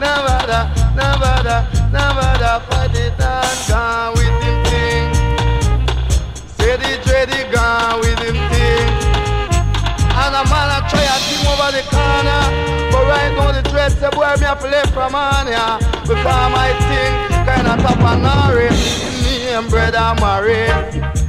No 0.02 0.12
bother, 0.26 0.64
no 0.98 1.08
bother, 1.22 1.60
no 1.94 2.04
bother 2.18 2.58
fight 2.66 2.96
it 2.96 3.14
and 3.20 3.60
gone 3.70 4.14
with 4.18 4.38
him 4.42 4.58
thing. 4.66 5.06
Say 6.58 6.76
the 6.78 6.98
dready 7.06 7.42
gone 7.52 8.00
with 8.02 8.20
him 8.20 8.38
thing. 8.50 8.90
And 10.18 10.34
a 10.34 10.44
man 10.50 10.70
a 10.74 10.80
try 10.90 11.06
a 11.06 11.18
team 11.26 11.46
over 11.48 11.72
the 11.72 11.84
corner. 11.94 12.42
But 12.92 13.04
right 13.06 13.34
now 13.38 13.52
the 13.52 13.62
dread 13.70 13.92
say 13.92 14.10
boy 14.10 14.34
me 14.42 14.48
to 14.48 14.68
left 14.68 14.94
from 14.94 15.16
on 15.16 15.48
ya. 15.48 15.78
Because 16.02 16.52
my 16.54 16.74
thing 16.90 17.14
kinda 17.46 17.78
top 17.82 18.02
and 18.02 18.24
nary. 18.24 18.70
Me 19.24 19.54
and 19.54 19.70
brother 19.70 20.14
marry. 20.22 21.27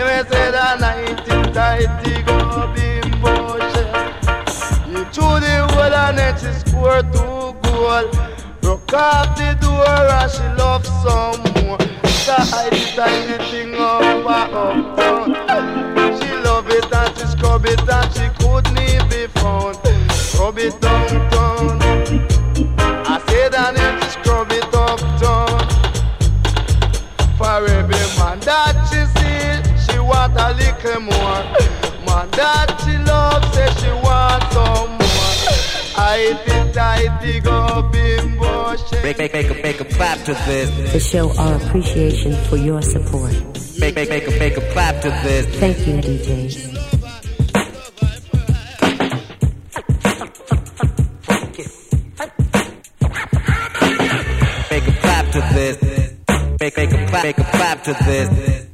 And 0.00 0.26
if 0.26 0.32
say 0.32 0.50
that 0.50 0.80
nighty 0.80 1.52
tighty 1.52 2.22
go 2.22 2.72
bimbo. 2.72 3.60
You 4.88 5.04
threw 5.12 5.40
the 5.40 5.68
whole 5.68 5.92
and 5.92 6.16
then 6.16 6.34
she 6.38 6.50
scored 6.60 7.12
two 7.12 7.52
goal. 7.68 8.08
Broke 8.62 8.94
off 8.94 9.36
the 9.36 9.58
door 9.60 9.84
and 9.86 10.30
she 10.30 10.46
loved 10.56 10.86
some 10.86 11.42
more. 11.66 11.78
Side 12.08 12.72
tiny 12.96 13.36
thing 13.50 13.74
over 13.74 14.28
uptown. 14.30 15.34
She 16.18 16.32
love 16.44 16.70
it 16.70 16.92
and 16.92 17.18
she 17.18 17.26
scrub 17.26 17.66
it 17.66 17.86
and 17.86 18.12
she 18.14 18.26
couldn't 18.38 19.10
be 19.10 19.26
found. 19.38 19.76
Scrub 20.12 20.58
it 20.58 20.80
downtown. 20.80 21.79
Want 30.84 30.96
a 30.96 31.00
more. 31.00 31.10
Man 32.06 32.30
that 32.30 32.80
she 32.84 32.96
loves, 32.98 33.54
say 33.54 33.68
she 33.80 33.90
want 34.02 34.42
some 34.52 34.90
more. 34.90 35.30
I 35.96 36.34
think 36.46 36.76
I 36.76 37.20
dig 37.22 37.46
up 37.46 37.92
bimbo 37.92 38.76
Make, 39.02 39.18
make, 39.18 39.32
make, 39.32 39.50
a, 39.50 39.54
make 39.62 39.80
a 39.80 39.84
clap 39.84 40.18
to 40.24 40.32
this. 40.32 40.92
to 40.92 41.00
show 41.00 41.36
our 41.38 41.56
appreciation 41.56 42.32
for 42.44 42.56
your 42.56 42.82
support. 42.82 43.32
Make, 43.80 43.94
make, 43.94 44.08
make, 44.08 44.26
a, 44.26 44.30
make 44.38 44.56
a 44.56 44.72
clap 44.72 45.00
to 45.02 45.10
this. 45.10 45.46
Thank 45.56 45.86
you, 45.86 45.94
DJs. 45.94 46.70
Make 54.70 54.86
a 54.86 54.92
clap 55.00 55.30
to 55.32 55.40
this. 55.54 55.76
Make, 56.60 56.76
make 56.76 56.92
a 56.92 57.06
clap, 57.06 57.24
make 57.24 57.38
a 57.38 57.44
clap 57.44 57.82
to 57.84 57.92
this. 58.04 58.66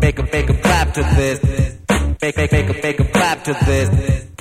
Make 0.00 0.18
a, 0.18 0.22
make 0.24 0.50
a 0.50 0.61
to 0.94 1.02
this. 1.02 1.40
Make, 2.22 2.36
make, 2.36 2.52
make 2.52 2.68
a, 2.68 2.82
make 2.82 3.00
a 3.00 3.04
clap 3.04 3.44
to 3.44 3.52
this. 3.64 4.31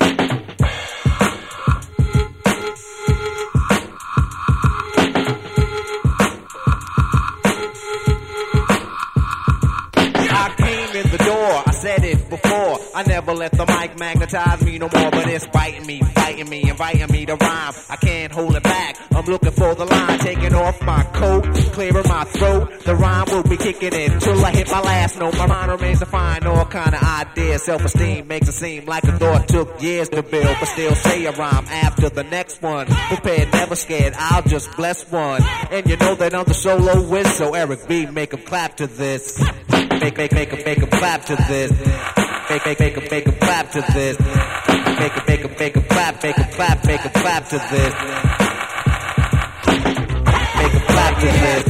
I 13.02 13.04
never 13.06 13.34
let 13.34 13.52
the 13.52 13.66
mic 13.66 13.98
magnetize 13.98 14.64
me 14.64 14.78
no 14.78 14.88
more, 14.94 15.10
but 15.10 15.28
it's 15.28 15.48
biting 15.48 15.88
me, 15.88 16.02
fighting 16.02 16.48
me, 16.48 16.70
inviting 16.70 17.12
me 17.12 17.26
to 17.26 17.36
rhyme. 17.36 17.74
I 17.90 17.96
can't 17.96 18.32
hold 18.32 18.56
it 18.56 18.62
back. 18.62 18.96
I'm 19.12 19.26
looking 19.26 19.50
for 19.50 19.74
the 19.74 19.86
line, 19.86 20.20
taking 20.20 20.54
off 20.54 20.80
my 20.84 21.02
coat, 21.06 21.44
clearing 21.74 22.08
my 22.08 22.26
throat. 22.26 22.70
The 22.86 22.96
rhyme 22.96 23.26
will 23.32 23.42
be 23.42 23.58
kicking 23.58 23.92
in 23.92 24.20
till 24.20 24.46
I 24.46 24.52
hit 24.52 24.70
my 24.70 24.82
last 24.82 25.18
note. 25.18 25.36
My 25.36 25.48
mind 25.48 25.72
remains 25.72 25.98
to 26.00 26.06
find 26.06 26.46
all 26.46 26.64
kind 26.66 26.94
of 26.94 27.02
ideas. 27.02 27.64
Self-esteem 27.64 28.28
makes 28.28 28.48
it 28.50 28.54
seem 28.54 28.86
like 28.86 29.04
a 29.06 29.18
thought 29.18 29.48
took 29.48 29.82
years 29.82 30.08
to 30.10 30.22
build, 30.22 30.56
but 30.60 30.68
still 30.68 30.94
say 30.94 31.26
a 31.26 31.32
rhyme 31.32 31.66
after 31.70 32.08
the 32.08 32.24
next 32.24 32.62
one. 32.62 32.86
Prepared, 32.86 33.52
never 33.52 33.76
scared. 33.76 34.14
I'll 34.16 34.44
just 34.44 34.78
bless 34.78 35.12
one. 35.12 35.42
And 35.72 35.90
you 35.90 35.98
know 35.98 36.14
that 36.14 36.36
I'm 36.36 36.46
the 36.46 36.54
solo 36.54 37.02
whiz, 37.10 37.36
so 37.36 37.56
Eric 37.56 37.88
B, 37.88 38.06
make 38.06 38.32
'em 38.32 38.44
clap 38.44 38.78
to 38.78 38.86
this. 38.86 39.42
Make, 39.72 40.18
make, 40.18 40.34
make 40.34 40.54
'em, 40.54 40.64
make 40.64 40.84
'em 40.84 40.90
clap 40.90 41.26
to 41.26 41.36
this. 41.36 42.31
Make, 42.52 42.66
make, 42.66 42.80
make 42.82 42.98
'em, 42.98 43.08
make 43.10 43.28
'em 43.28 43.34
clap 43.36 43.72
to 43.72 43.82
this. 43.94 44.20
Make 44.20 45.16
'em, 45.16 45.24
make 45.26 45.46
'em, 45.46 45.52
make 45.58 45.78
'em 45.78 45.84
clap, 45.84 46.22
make 46.22 46.38
'em 46.38 46.52
clap, 46.52 46.86
make 46.86 47.06
'em 47.06 47.12
clap 47.12 47.48
to 47.48 47.60
this. 47.72 47.94
Make 50.58 50.74
'em 50.74 50.82
clap 50.92 51.20
to 51.22 51.28
this. 51.28 51.66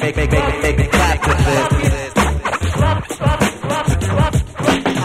Make, 0.00 0.16
make, 0.16 0.30
make 0.30 0.42
'em, 0.42 0.62
make 0.62 0.78
'em 0.80 0.90
clap 0.90 1.22
to 1.22 1.34
this. 1.34 1.99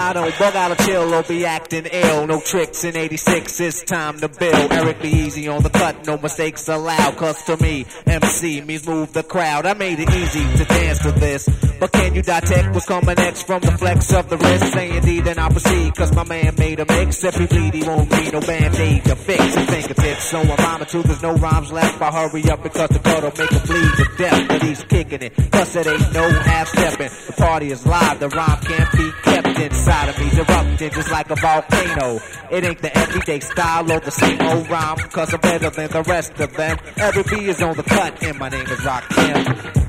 I 0.05 0.13
don't 0.13 0.37
bug 0.37 0.55
out 0.55 0.69
of 0.69 0.77
chill 0.85 1.15
or 1.15 1.23
be 1.23 1.45
acting 1.47 1.87
ill. 1.91 2.27
No 2.27 2.39
tricks 2.39 2.83
in 2.83 2.95
86, 2.95 3.59
it's 3.59 3.83
time 3.83 4.19
to 4.19 4.29
build. 4.29 4.71
Eric 4.71 5.01
B 5.01 5.09
easy 5.09 5.47
on 5.47 5.63
the 5.63 5.71
cut, 5.71 6.05
no 6.05 6.15
mistakes 6.19 6.67
allowed. 6.67 7.17
Cause 7.17 7.41
to 7.45 7.57
me, 7.57 7.87
MC 8.05 8.61
means 8.61 8.87
move 8.87 9.13
the 9.13 9.23
crowd. 9.23 9.65
I 9.65 9.73
made 9.73 9.99
it 9.99 10.13
easy 10.13 10.45
to 10.57 10.65
dance 10.65 10.99
to 10.99 11.11
this. 11.11 11.49
But 11.79 11.91
can 11.91 12.13
you 12.13 12.21
detect 12.21 12.71
what's 12.75 12.85
coming 12.85 13.15
next 13.15 13.47
from 13.47 13.61
the 13.61 13.71
flex 13.71 14.13
of 14.13 14.29
the 14.29 14.37
wrist? 14.37 14.73
Say 14.73 14.95
indeed, 14.95 15.25
then 15.25 15.39
I 15.39 15.49
proceed. 15.49 15.95
Cause 15.95 16.13
my 16.15 16.23
man 16.23 16.53
made 16.55 16.79
a 16.79 16.85
mix. 16.85 17.23
If 17.23 17.37
he 17.37 17.47
bleed, 17.47 17.73
he 17.73 17.83
won't 17.83 18.11
need 18.11 18.31
no 18.31 18.41
band-aid 18.41 19.05
to 19.05 19.15
fix 19.15 19.55
his 19.55 19.69
fingertips. 19.71 20.25
So 20.25 20.39
I'm 20.39 20.55
rhyming 20.55 20.87
too, 20.87 21.01
there's 21.01 21.23
no 21.23 21.33
rhymes 21.33 21.71
left. 21.71 21.99
I 21.99 22.11
hurry 22.11 22.43
up 22.51 22.61
because 22.61 22.89
the 22.89 22.99
cut'll 22.99 23.33
make 23.39 23.51
him 23.51 23.65
bleed 23.65 23.91
to 23.97 24.17
death. 24.19 24.47
But 24.49 24.61
he's 24.61 24.83
kicking 24.83 25.23
it. 25.23 25.33
Cause 25.51 25.75
it 25.75 25.87
ain't 25.87 26.13
no 26.13 26.29
half-stepping. 26.29 27.09
The 27.25 27.33
party 27.33 27.71
is 27.71 27.87
live, 27.87 28.19
the 28.19 28.29
rhyme 28.29 28.61
can't 28.61 28.91
be 28.91 29.11
kept 29.45 29.59
inside 29.59 30.09
of 30.09 30.19
me. 30.19 30.25
Erupting 30.37 30.91
just 30.91 31.11
like 31.11 31.29
a 31.29 31.35
volcano. 31.35 32.19
It 32.51 32.63
ain't 32.63 32.81
the 32.81 32.97
everyday 32.97 33.39
style 33.39 33.91
or 33.91 33.99
the 33.99 34.11
same 34.11 34.41
old 34.41 34.69
rhyme. 34.69 34.97
Cause 34.97 35.33
I'm 35.33 35.41
better 35.41 35.69
than 35.69 35.89
the 35.91 36.03
rest 36.03 36.39
of 36.39 36.53
them. 36.55 36.77
Eric 36.97 37.27
B 37.29 37.47
is 37.47 37.61
on 37.61 37.75
the 37.75 37.83
cut, 37.83 38.23
and 38.23 38.39
my 38.39 38.49
name 38.49 38.65
is 38.65 38.79
Rakim. 38.79 39.83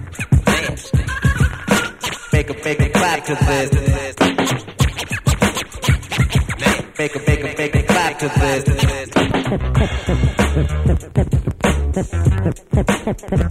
Make 2.32 2.50
a, 2.50 2.54
make 2.64 2.80
a 2.80 2.88
clap 2.90 3.24
to 3.24 3.34
this. 3.34 3.70
Make 6.98 7.14
a, 7.14 7.18
make 7.18 7.40
a, 7.40 7.54
make 7.56 7.74
a 7.74 7.82
clap 7.82 8.18
to 8.18 8.28
this. 8.28 8.64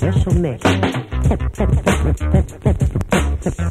Special 0.06 0.34
mix. 0.36 0.62
Make 3.45 3.61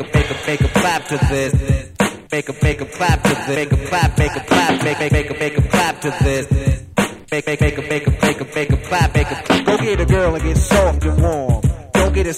a, 0.00 0.02
make 0.46 0.60
a, 0.60 0.68
clap 0.68 1.06
to 1.08 1.18
this. 1.28 1.52
Make 2.32 2.48
a, 2.48 2.52
clap 2.86 3.22
to 3.22 3.34
this. 3.46 3.56
Make 3.56 3.72
a 3.72 3.76
clap, 3.86 4.18
make 4.18 5.12
make, 5.12 5.38
make 5.38 5.58
a 5.58 5.68
clap 5.68 6.00
to 6.00 6.10
this. 6.22 6.63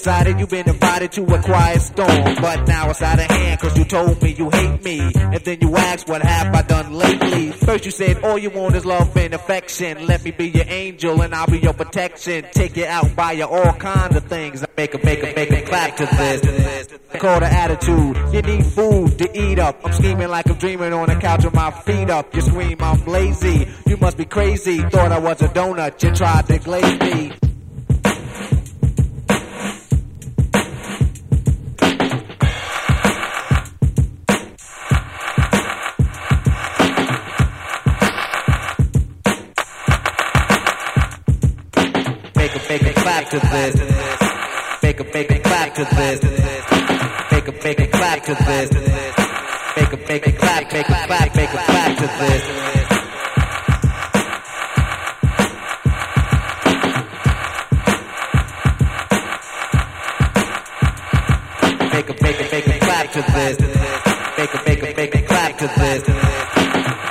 Excited, 0.07 0.39
you've 0.39 0.49
been 0.49 0.69
invited 0.69 1.11
to 1.11 1.25
a 1.25 1.41
quiet 1.41 1.81
storm. 1.81 2.35
But 2.39 2.65
now 2.65 2.89
it's 2.89 3.01
out 3.01 3.19
of 3.19 3.25
hand, 3.25 3.59
cause 3.59 3.77
you 3.77 3.83
told 3.83 4.21
me 4.21 4.31
you 4.31 4.49
hate 4.49 4.81
me. 4.81 5.01
And 5.01 5.41
then 5.43 5.57
you 5.59 5.75
asked, 5.75 6.07
what 6.07 6.21
have 6.21 6.55
I 6.55 6.61
done 6.61 6.93
lately? 6.93 7.51
First 7.51 7.83
you 7.83 7.91
said, 7.91 8.23
all 8.23 8.37
you 8.37 8.49
want 8.49 8.77
is 8.77 8.85
love 8.85 9.17
and 9.17 9.33
affection. 9.33 10.07
Let 10.07 10.23
me 10.23 10.31
be 10.31 10.47
your 10.47 10.63
angel 10.65 11.21
and 11.21 11.35
I'll 11.35 11.47
be 11.47 11.59
your 11.59 11.73
protection. 11.73 12.45
Take 12.53 12.77
you 12.77 12.85
out, 12.85 13.17
buy 13.17 13.33
you 13.33 13.47
all 13.47 13.73
kinds 13.73 14.15
of 14.15 14.23
things. 14.27 14.63
I 14.63 14.67
make 14.77 14.93
a, 14.93 15.05
make 15.05 15.23
a, 15.23 15.35
make 15.35 15.51
a 15.51 15.61
clap 15.63 15.97
to 15.97 16.05
this. 16.05 16.87
I 17.13 17.17
call 17.17 17.41
the 17.41 17.47
attitude. 17.47 18.33
You 18.33 18.41
need 18.43 18.65
food 18.65 19.17
to 19.17 19.37
eat 19.37 19.59
up. 19.59 19.85
I'm 19.85 19.91
scheming 19.91 20.29
like 20.29 20.49
I'm 20.49 20.55
dreaming 20.55 20.93
on 20.93 21.09
the 21.09 21.15
couch 21.15 21.43
with 21.43 21.53
my 21.53 21.71
feet 21.71 22.09
up. 22.09 22.33
You 22.33 22.39
scream, 22.39 22.77
I'm 22.79 23.03
lazy. 23.03 23.67
You 23.85 23.97
must 23.97 24.15
be 24.15 24.23
crazy. 24.23 24.77
Thought 24.77 25.11
I 25.11 25.19
was 25.19 25.41
a 25.41 25.49
donut. 25.49 26.01
You 26.01 26.15
tried 26.15 26.47
to 26.47 26.59
glaze 26.59 26.97
me. 27.01 27.46
Clap 43.29 43.41
to 43.41 43.49
this. 43.49 43.75
Make 44.83 44.99
a, 44.99 45.03
make 45.03 45.31
a 45.31 45.39
clap 45.39 45.73
to 45.75 45.83
this. 45.83 46.23
Make 47.31 47.47
a, 47.47 47.51
make 47.63 47.79
a 47.79 47.87
clap 47.87 48.23
to 48.23 48.35
this. 48.35 48.71
Make 49.75 49.93
a, 49.93 49.97
make 50.07 50.27
a 50.27 50.31
clap, 50.31 50.71
make 50.71 50.89
a 50.89 50.93
clap, 50.93 51.35
make 51.35 51.49
a 51.49 51.57
clap 51.57 51.97
to 51.97 52.07
this. 52.07 52.43
Make 61.93 62.09
a, 62.09 62.13
make 62.23 62.39
a, 62.39 62.51
make 62.51 62.67
a 62.67 62.79
clap 62.79 63.11
to 63.11 63.21
this. 63.21 63.57
Make 64.37 64.53
a, 64.53 64.63
make 64.65 64.83
a, 64.83 64.95
make 64.95 65.15
a 65.15 65.21
clap 65.23 65.57
to 65.57 65.67
this. 65.67 66.07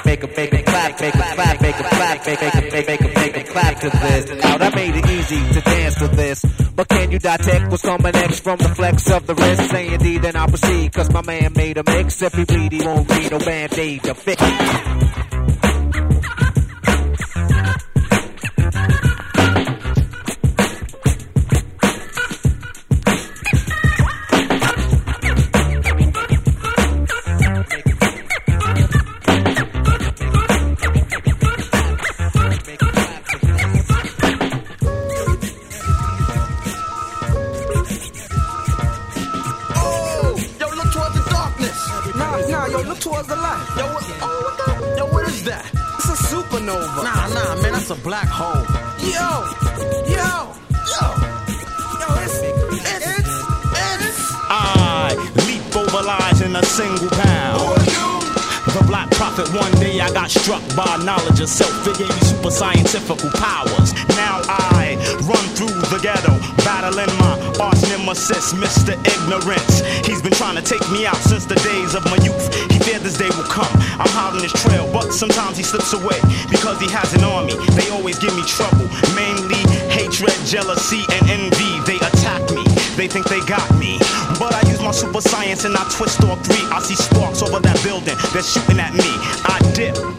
Make 0.06 0.22
a, 0.22 0.28
make 0.28 0.52
a 0.54 0.62
clap, 0.62 1.00
make 1.00 1.14
a 1.14 1.18
clap, 1.18 1.60
make 1.60 1.78
a 1.78 1.82
clap, 1.82 2.26
make 2.26 2.42
a, 2.42 2.86
make 2.86 3.00
a, 3.00 3.15
to 3.80 3.90
this. 3.90 4.42
Now 4.42 4.58
that 4.58 4.74
made 4.74 4.94
it 4.94 5.06
easy 5.06 5.52
to 5.54 5.60
dance 5.60 5.94
to 5.96 6.08
this. 6.08 6.44
But 6.74 6.88
can 6.88 7.10
you 7.10 7.18
detect 7.18 7.70
what's 7.70 7.82
coming 7.82 8.12
next 8.12 8.40
from 8.40 8.58
the 8.58 8.68
flex 8.68 9.10
of 9.10 9.26
the 9.26 9.34
wrist? 9.34 9.70
Say 9.70 9.92
indeed, 9.92 10.22
then 10.22 10.36
I'll 10.36 10.48
proceed. 10.48 10.92
Cause 10.92 11.12
my 11.12 11.22
man 11.22 11.52
made 11.54 11.78
a 11.78 11.84
mix. 11.84 12.22
If 12.22 12.34
he 12.34 12.44
bleed, 12.44 12.72
he 12.72 12.86
won't 12.86 13.08
need 13.10 13.30
no 13.30 13.38
band-aid 13.38 14.02
to 14.04 14.14
fix. 14.14 15.35
Black 48.06 48.28
hole. 48.28 48.62
Yo, 49.02 49.42
yo, 50.06 50.54
yo, 50.94 51.02
yo, 51.98 52.06
it's, 52.22 52.38
it's, 52.86 53.34
it's, 53.74 54.30
I 54.46 55.10
leap 55.42 55.74
over 55.74 56.06
lies 56.06 56.40
in 56.40 56.54
a 56.54 56.62
single 56.64 57.10
pound. 57.10 57.82
The 58.78 58.84
black 58.86 59.10
prophet, 59.10 59.48
one 59.52 59.72
day 59.80 59.98
I 59.98 60.08
got 60.12 60.30
struck 60.30 60.62
by 60.76 61.02
knowledge 61.02 61.40
of 61.40 61.48
self. 61.48 61.74
It 61.88 61.98
gave 61.98 62.08
me 62.08 62.20
super 62.20 62.52
scientific 62.52 63.18
powers. 63.42 63.92
Now 64.14 64.38
I 64.46 64.94
run 65.26 65.42
through 65.58 65.74
the 65.90 65.98
ghetto, 66.00 66.30
battling 66.62 67.10
my 67.18 67.45
arch 67.60 67.80
nemesis, 67.88 68.52
Mr. 68.54 68.92
Ignorance. 68.96 69.80
He's 70.06 70.22
been 70.22 70.32
trying 70.32 70.56
to 70.56 70.62
take 70.62 70.82
me 70.90 71.06
out 71.06 71.16
since 71.16 71.44
the 71.44 71.56
days 71.66 71.94
of 71.94 72.04
my 72.06 72.16
youth. 72.24 72.52
He 72.70 72.78
feared 72.80 73.02
this 73.02 73.18
day 73.18 73.28
will 73.36 73.48
come. 73.48 73.70
I'm 74.00 74.10
hot 74.12 74.34
on 74.34 74.42
his 74.42 74.52
trail, 74.52 74.88
but 74.92 75.12
sometimes 75.12 75.56
he 75.56 75.62
slips 75.62 75.92
away 75.92 76.18
because 76.50 76.80
he 76.80 76.88
has 76.92 77.14
an 77.14 77.24
army. 77.24 77.54
They 77.76 77.88
always 77.90 78.18
give 78.18 78.34
me 78.36 78.44
trouble, 78.44 78.88
mainly 79.14 79.62
hatred, 79.92 80.36
jealousy, 80.46 81.02
and 81.12 81.22
envy. 81.30 81.72
They 81.86 81.96
attack 81.96 82.42
me. 82.52 82.64
They 82.96 83.08
think 83.08 83.28
they 83.28 83.40
got 83.44 83.68
me. 83.76 83.98
But 84.38 84.54
I 84.54 84.62
use 84.68 84.80
my 84.80 84.92
super 84.92 85.20
science 85.20 85.64
and 85.64 85.76
I 85.76 85.84
twist 85.90 86.22
all 86.24 86.36
three. 86.36 86.64
I 86.72 86.80
see 86.80 86.96
sparks 86.96 87.42
over 87.42 87.60
that 87.60 87.78
building. 87.84 88.16
They're 88.32 88.42
shooting 88.42 88.80
at 88.80 88.94
me. 88.94 89.10
I 89.44 89.60
dip. 89.74 90.15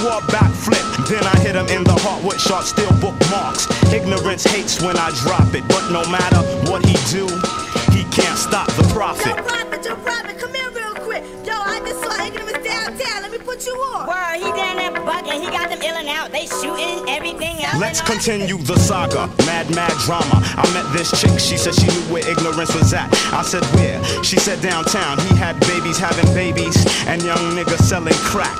Do 0.00 0.08
a 0.08 0.20
backflip. 0.32 1.08
Then 1.08 1.22
I 1.24 1.36
hit 1.40 1.54
him 1.54 1.66
in 1.68 1.84
the 1.84 1.92
heart 1.92 2.24
with 2.24 2.40
sharp 2.40 2.64
steel 2.64 2.90
bookmarks. 3.04 3.68
Ignorance 3.92 4.44
hates 4.44 4.80
when 4.80 4.96
I 4.96 5.10
drop 5.20 5.52
it. 5.52 5.60
But 5.68 5.92
no 5.92 6.00
matter 6.08 6.40
what 6.72 6.80
he 6.86 6.96
do, 7.12 7.28
he 7.92 8.08
can't 8.08 8.38
stop 8.38 8.68
the 8.80 8.88
prophet. 8.94 9.36
Yo, 9.36 9.42
Prophet, 9.42 9.84
yo, 9.84 9.94
Prophet, 9.96 10.38
come 10.38 10.54
here 10.54 10.70
real 10.70 10.94
quick. 11.04 11.22
Yo, 11.44 11.52
I 11.52 11.80
just 11.84 12.00
saw 12.00 12.16
Ignorance 12.24 12.64
downtown. 12.64 13.20
Let 13.20 13.30
me 13.30 13.38
put 13.44 13.66
you 13.66 13.74
on. 13.76 14.08
Word, 14.08 14.36
he 14.40 14.48
down 14.56 14.76
there 14.80 15.04
bugging. 15.20 15.40
He 15.40 15.50
got 15.50 15.70
them 15.70 15.80
and 15.82 16.08
out. 16.08 16.30
They 16.32 16.46
shooting 16.46 17.08
everything. 17.08 17.58
Let's 17.78 18.00
continue 18.00 18.58
the 18.58 18.76
saga. 18.76 19.28
Mad, 19.46 19.74
mad 19.74 19.92
drama. 20.04 20.42
I 20.56 20.68
met 20.72 20.90
this 20.92 21.10
chick. 21.20 21.38
She 21.38 21.56
said 21.56 21.74
she 21.74 21.86
knew 21.86 22.12
where 22.12 22.26
ignorance 22.28 22.74
was 22.74 22.92
at. 22.92 23.08
I 23.32 23.42
said, 23.42 23.64
where? 23.76 24.02
She 24.24 24.36
said, 24.36 24.60
downtown. 24.60 25.18
He 25.28 25.36
had 25.36 25.58
babies 25.60 25.98
having 25.98 26.26
babies 26.34 26.76
and 27.06 27.22
young 27.22 27.40
niggas 27.56 27.80
selling 27.80 28.14
crack. 28.14 28.56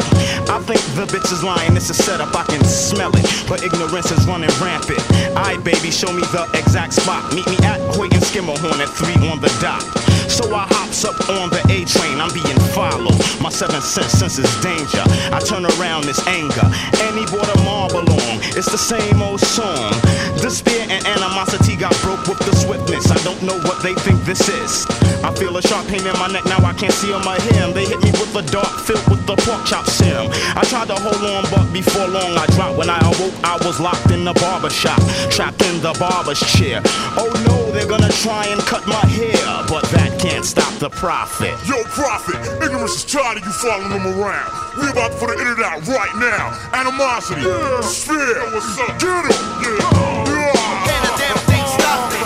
I 0.49 0.59
think 0.65 0.81
the 0.97 1.07
bitch 1.07 1.31
is 1.33 1.43
lying. 1.43 1.77
It's 1.77 1.91
a 1.91 1.95
setup. 1.95 2.35
I 2.35 2.45
can 2.45 2.65
smell 2.65 3.11
it. 3.15 3.27
But 3.49 3.63
ignorance 3.63 4.11
is 4.11 4.27
running 4.27 4.51
rampant. 4.61 5.03
I, 5.37 5.57
baby, 5.59 5.91
show 5.91 6.13
me 6.13 6.23
the 6.33 6.49
exact 6.55 6.95
spot. 6.95 7.33
Meet 7.35 7.47
me 7.47 7.57
at 7.65 7.81
Hoyt 7.95 8.13
and 8.13 8.23
Schermerhorn 8.23 8.81
at 8.81 8.89
3 8.89 9.29
on 9.29 9.41
the 9.41 9.53
dot. 9.61 9.83
So 10.31 10.55
I 10.55 10.67
hops 10.71 11.05
up 11.05 11.19
on 11.29 11.51
the 11.51 11.61
A 11.69 11.85
train. 11.85 12.21
I'm 12.21 12.33
being 12.33 12.59
followed. 12.71 13.19
My 13.43 13.51
seventh 13.51 13.85
sense 13.85 14.13
senses 14.13 14.49
danger. 14.63 15.03
I 15.35 15.41
turn 15.41 15.67
around, 15.67 16.07
it's 16.07 16.25
anger. 16.27 16.50
And 16.59 17.19
he 17.19 17.25
brought 17.27 17.49
a 17.55 17.59
marble 17.63 18.03
along. 18.03 18.43
It's 18.59 18.71
the 18.71 18.79
same 18.79 19.23
old 19.23 19.41
song. 19.41 19.95
Despair 20.41 20.87
and 20.91 21.07
animosity 21.07 21.77
got 21.77 21.95
broke 22.03 22.27
with 22.27 22.39
the 22.39 22.55
swiftness. 22.57 23.11
I 23.11 23.19
don't 23.23 23.41
know 23.43 23.59
what 23.69 23.83
they 23.83 23.95
think 23.95 24.25
this 24.25 24.49
is. 24.49 24.87
I 25.23 25.33
feel 25.35 25.57
a 25.57 25.63
sharp 25.63 25.87
pain 25.87 26.01
in 26.07 26.13
my 26.19 26.27
neck, 26.29 26.45
now 26.47 26.59
I 26.65 26.73
can't 26.73 26.93
see 26.93 27.13
on 27.13 27.25
my 27.25 27.39
hem. 27.53 27.73
They 27.73 27.85
hit 27.85 28.03
me 28.03 28.11
with 28.13 28.35
a 28.35 28.43
dart 28.51 28.73
filled 28.83 29.07
with 29.09 29.27
the 29.27 29.37
pork 29.37 29.65
chop 29.67 29.87
serum. 29.87 30.29
I 30.57 30.65
tried 30.65 30.89
to 30.89 30.97
hold 30.97 31.23
on, 31.23 31.45
but 31.51 31.71
before 31.73 32.09
long 32.09 32.37
I 32.37 32.47
dropped. 32.57 32.79
When 32.79 32.91
I 32.91 32.99
awoke, 32.99 33.35
I 33.45 33.57
was 33.67 33.79
locked 33.79 34.11
in 34.11 34.25
the 34.25 34.33
barber 34.35 34.71
shop, 34.71 35.01
trapped 35.31 35.63
in 35.63 35.81
the 35.83 35.93
barber's 35.99 36.41
chair. 36.41 36.81
Oh 37.21 37.31
no, 37.47 37.71
they're 37.73 37.89
gonna 37.89 38.13
try 38.25 38.47
and 38.47 38.61
cut 38.63 38.87
my 38.87 39.05
hair, 39.07 39.45
but 39.69 39.85
that 39.93 40.19
can't 40.19 40.45
stop 40.45 40.73
the 40.79 40.91
prophet. 40.91 41.55
Yo, 41.69 41.83
Prophet, 41.91 42.41
ignorance 42.63 42.97
is 42.97 43.05
tired 43.05 43.39
of 43.39 43.45
you 43.45 43.53
following 43.53 43.91
them 43.91 44.07
around. 44.07 44.70
We 44.81 44.89
about 44.89 45.13
to 45.13 45.19
put 45.19 45.31
an 45.31 45.39
internet 45.41 45.67
out 45.67 45.87
right 45.89 46.15
now. 46.17 46.57
Animosity, 46.73 47.43
yeah. 47.43 47.81
Sphere, 47.85 48.41
what's 48.49 48.79
up? 48.81 48.97
Get 48.97 49.29
him, 49.29 49.37
yeah. 49.61 49.77
yeah. 50.25 50.57
Can 50.89 51.03
a 51.05 51.13
damn 51.21 51.37
thing 51.45 51.65
stop 51.69 52.01
me? 52.09 52.21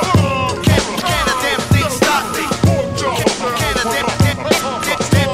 Can, 0.63 0.83
can 1.03 1.27
a 1.27 1.37
damn 1.43 1.63
thing 1.75 1.91
stop 1.91 2.23
me? 2.39 2.47
Can 2.95 3.75
a 3.75 3.85
damn, 3.91 4.07
damn, 4.23 4.39
damn, 5.11 5.31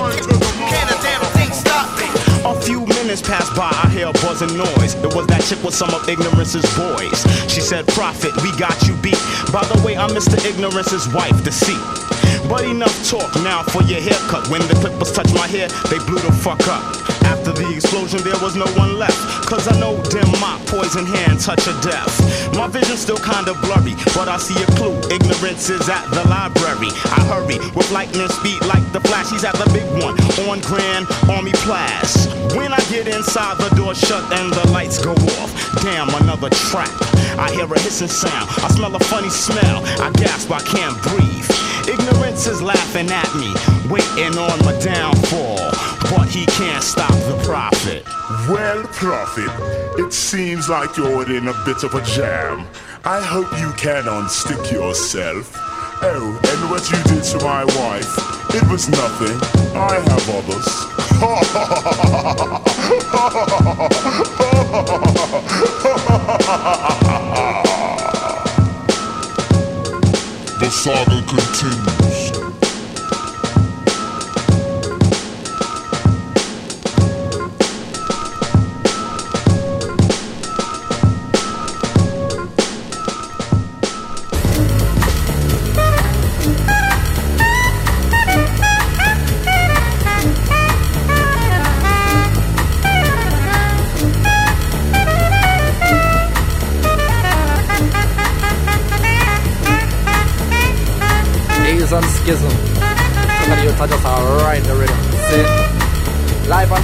can 0.64 0.86
a 0.88 0.96
damn 1.04 1.24
thing 1.36 1.52
stop 1.52 1.92
me? 2.00 2.08
A 2.48 2.54
few 2.62 2.86
minutes 2.86 3.20
passed 3.20 3.54
by, 3.54 3.68
I 3.68 3.90
hear 3.90 4.08
a 4.08 4.12
buzzing 4.24 4.56
noise. 4.56 4.94
It 4.94 5.14
was 5.14 5.26
that 5.28 5.44
chick 5.44 5.62
with 5.62 5.74
some 5.74 5.92
of 5.92 6.08
ignorance's 6.08 6.64
boys. 6.72 7.20
She 7.52 7.60
said, 7.60 7.86
Prophet, 7.88 8.32
we 8.42 8.50
got 8.56 8.80
you 8.88 8.94
beat. 9.04 9.20
By 9.52 9.64
the 9.68 9.80
way, 9.84 9.94
I'm 9.96 10.10
Mr. 10.10 10.40
Ignorance's 10.48 11.06
wife, 11.12 11.44
deceit. 11.44 12.09
But 12.48 12.64
enough 12.64 12.94
talk 13.08 13.34
now 13.42 13.62
for 13.62 13.82
your 13.82 14.00
haircut. 14.00 14.48
When 14.48 14.60
the 14.68 14.74
clippers 14.74 15.12
touched 15.12 15.34
my 15.34 15.46
hair, 15.46 15.68
they 15.90 15.98
blew 16.06 16.18
the 16.18 16.32
fuck 16.32 16.60
up. 16.68 16.82
After 17.24 17.52
the 17.52 17.68
explosion, 17.74 18.22
there 18.22 18.38
was 18.42 18.56
no 18.56 18.66
one 18.74 18.98
left. 18.98 19.18
Cause 19.46 19.68
I 19.68 19.78
know 19.78 20.00
dim 20.10 20.30
mak, 20.40 20.60
poison 20.66 21.06
hand, 21.06 21.40
touch 21.40 21.66
of 21.66 21.80
death. 21.82 22.10
My 22.54 22.66
vision's 22.66 23.00
still 23.00 23.18
kinda 23.18 23.54
blurry, 23.62 23.94
but 24.14 24.28
I 24.28 24.36
see 24.38 24.58
a 24.62 24.66
clue. 24.78 24.96
Ignorance 25.10 25.70
is 25.70 25.88
at 25.88 26.04
the 26.10 26.26
library. 26.28 26.90
I 27.06 27.20
hurry 27.30 27.58
with 27.74 27.90
lightning 27.90 28.28
speed 28.28 28.62
like 28.66 28.84
the 28.92 29.00
flash. 29.00 29.30
He's 29.30 29.44
at 29.44 29.54
the 29.54 29.68
big 29.70 29.86
one 30.02 30.18
on 30.48 30.60
Grand 30.60 31.06
Army 31.30 31.52
Place. 31.66 32.26
When 32.54 32.72
I 32.72 32.80
get 32.90 33.06
inside, 33.08 33.58
the 33.58 33.70
door 33.76 33.94
shut 33.94 34.24
and 34.32 34.52
the 34.52 34.68
lights 34.70 34.98
go 34.98 35.12
off. 35.12 35.50
Damn, 35.82 36.08
another 36.22 36.50
trap. 36.50 36.90
I 37.38 37.50
hear 37.52 37.64
a 37.64 37.78
hissing 37.80 38.08
sound. 38.08 38.50
I 38.64 38.68
smell 38.68 38.94
a 38.94 39.00
funny 39.00 39.30
smell. 39.30 39.82
I 40.00 40.10
gasp, 40.12 40.50
I 40.50 40.60
can't 40.60 41.00
breathe. 41.02 41.69
Ignorance 41.88 42.46
is 42.46 42.60
laughing 42.62 43.10
at 43.10 43.34
me, 43.34 43.52
waiting 43.88 44.38
on 44.38 44.58
my 44.64 44.78
downfall. 44.80 45.70
But 46.10 46.28
he 46.28 46.46
can't 46.46 46.82
stop 46.82 47.12
the 47.12 47.40
prophet. 47.44 48.04
Well, 48.48 48.82
Prophet, 48.84 49.50
it 49.98 50.12
seems 50.12 50.68
like 50.68 50.96
you're 50.96 51.30
in 51.30 51.48
a 51.48 51.64
bit 51.64 51.84
of 51.84 51.94
a 51.94 52.02
jam. 52.02 52.66
I 53.04 53.20
hope 53.20 53.50
you 53.58 53.72
can 53.76 54.04
unstick 54.04 54.70
yourself. 54.72 55.52
Oh, 56.02 56.40
and 56.48 56.70
what 56.70 56.90
you 56.90 57.02
did 57.04 57.24
to 57.24 57.38
my 57.44 57.64
wife, 57.64 58.16
it 58.54 58.62
was 58.70 58.88
nothing. 58.88 59.38
I 59.76 60.00
have 60.00 60.28
others. 60.30 60.66
the 70.60 70.68
saga 70.68 71.22
continues. 71.26 72.09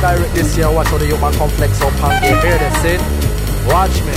Direct 0.06 0.34
this 0.34 0.56
year, 0.56 0.70
watch 0.70 0.86
how 0.86 0.98
the 0.98 1.06
human 1.06 1.32
complex 1.34 1.80
up 1.82 1.92
and 2.06 2.14
get 2.22 2.38
hear 2.44 2.58
this, 2.62 2.76
see? 2.82 2.98
Watch 3.66 3.96
me. 4.06 4.14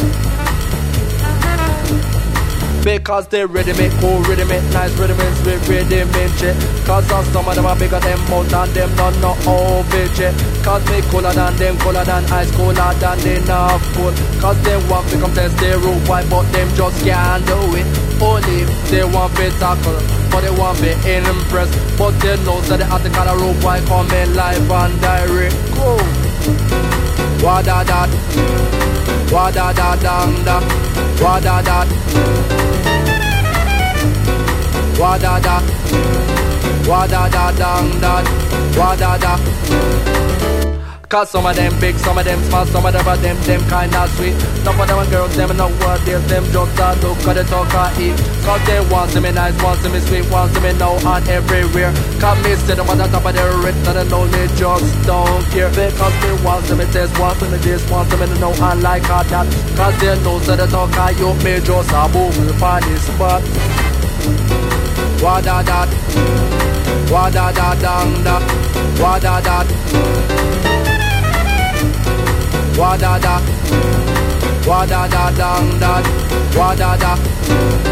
Because 2.85 3.27
they 3.27 3.43
rhythm 3.45 3.79
it, 3.79 3.91
cool 3.99 4.21
rhythm 4.21 4.51
it, 4.51 4.63
nice 4.71 4.93
rhythm 4.99 5.19
it, 5.19 5.33
sweet 5.41 5.61
rhythm 5.67 6.09
it, 6.13 6.31
shit. 6.37 6.55
Cause 6.85 7.05
some 7.33 7.47
of 7.47 7.55
them 7.55 7.65
are 7.65 7.75
bigger 7.75 7.99
than 7.99 8.19
mouth 8.29 8.53
and 8.53 8.71
them 8.71 8.95
none 8.95 9.19
no 9.21 9.33
shit. 10.13 10.33
Cause 10.63 10.83
me 10.89 11.01
cooler 11.09 11.33
than 11.33 11.55
them, 11.57 11.77
cooler 11.79 12.05
than 12.05 12.23
ice, 12.31 12.51
cooler 12.55 12.93
than 13.01 13.17
they 13.25 13.39
not 13.45 13.81
cool. 13.93 14.13
Cause 14.39 14.61
they 14.63 14.77
want 14.89 15.09
to 15.09 15.19
come 15.19 15.33
test 15.33 15.57
their 15.57 15.79
root 15.79 16.01
why, 16.07 16.21
but 16.29 16.43
them 16.53 16.69
just 16.75 17.03
can't 17.03 17.45
do 17.47 17.59
it. 17.75 17.87
Only 18.21 18.63
they 18.91 19.03
want 19.03 19.35
to 19.37 19.49
tackle, 19.57 20.18
but 20.39 20.47
they 20.47 20.59
want 20.61 20.77
to 20.77 21.17
impressed. 21.17 21.73
But 21.97 22.11
they 22.21 22.35
know 22.45 22.61
that 22.61 22.77
they 22.77 22.85
have 22.85 23.03
to 23.03 23.09
call 23.09 23.27
a 23.27 23.35
root 23.35 23.61
why 23.63 23.79
coming 23.81 24.33
live 24.35 24.71
and 24.71 25.01
direct. 25.01 25.55
Cool. 25.75 25.99
Wada 27.43 27.83
da, 27.83 28.07
wada 29.31 29.73
da 29.73 29.95
dang 29.95 30.43
da, 30.45 30.59
wada 31.21 31.61
da. 31.67 31.85
Wada 34.99 35.39
da, 35.41 35.61
wada 36.87 37.29
da 37.29 37.51
dang 37.51 38.01
da, 38.01 38.23
wada 38.77 39.17
da. 39.19 40.38
Cause 41.09 41.31
some 41.31 41.43
of 41.43 41.55
them 41.55 41.73
big, 41.79 41.97
some 41.97 42.19
of 42.19 42.23
them 42.23 42.37
small, 42.43 42.67
some 42.67 42.85
of 42.85 42.93
them 42.93 43.07
are 43.07 43.17
them, 43.17 43.35
them 43.41 43.61
kinda 43.65 44.07
sweet. 44.13 44.37
Some 44.61 44.79
of 44.79 44.87
them 44.87 44.99
are 44.99 45.09
girls, 45.09 45.35
them 45.35 45.57
know 45.57 45.67
what 45.81 46.05
they 46.05 46.13
them 46.29 46.45
just 46.53 46.77
a 46.77 46.93
look 47.01 47.17
at 47.25 47.33
the 47.33 47.43
talk 47.49 47.73
I 47.73 47.89
eat. 47.97 48.15
Cause 48.45 48.61
they 48.69 48.79
want 48.93 49.09
to 49.13 49.19
me 49.19 49.31
nice, 49.31 49.57
want 49.63 49.81
to 49.81 49.89
me 49.89 50.01
sweet, 50.01 50.29
want 50.29 50.53
to 50.53 50.61
me 50.61 50.71
now 50.73 51.01
and 51.01 51.27
everywhere. 51.27 51.91
Cause 52.21 52.37
me 52.45 52.53
sit 52.61 52.77
them 52.77 52.87
on 52.91 52.99
the 52.99 53.07
top 53.07 53.25
of 53.25 53.33
their 53.33 53.49
and 53.49 53.89
I 53.89 54.03
know 54.05 54.27
they 54.27 54.45
just 54.53 54.85
don't 55.09 55.43
care. 55.49 55.73
Because 55.73 56.13
they 56.21 56.45
want 56.45 56.65
to 56.67 56.75
me 56.75 56.85
taste, 56.93 57.17
want 57.17 57.39
to 57.39 57.49
me 57.49 57.57
this, 57.57 57.81
want 57.89 58.07
to 58.11 58.17
me 58.21 58.29
know 58.37 58.53
and 58.53 58.83
like 58.83 59.09
all 59.09 59.23
that. 59.33 59.49
Cause 59.73 59.97
they 59.97 60.13
know 60.21 60.37
so 60.45 60.55
the 60.55 60.67
talk 60.67 60.93
I 60.93 61.09
you 61.17 61.33
me 61.41 61.57
just 61.57 61.89
a 61.89 62.05
boom 62.13 62.37
upon 62.53 62.85
this 62.85 63.01
spot. 63.09 63.41
What 65.25 65.41
da 65.41 65.63
da, 65.65 65.89
what 67.09 67.33
da 67.33 67.51
da 67.51 67.73
dang 67.81 68.23
da, 68.23 68.37
what 69.01 69.23
da 69.23 69.41
da. 69.41 70.68
Wa 72.79 72.95
da 72.97 73.19
da, 73.19 73.41
wa 74.65 74.85
da 74.85 75.07
da 75.07 75.31
dang 75.31 75.79
da, 75.79 76.01
wa 76.57 76.73
da 76.75 76.95
da. 76.95 77.88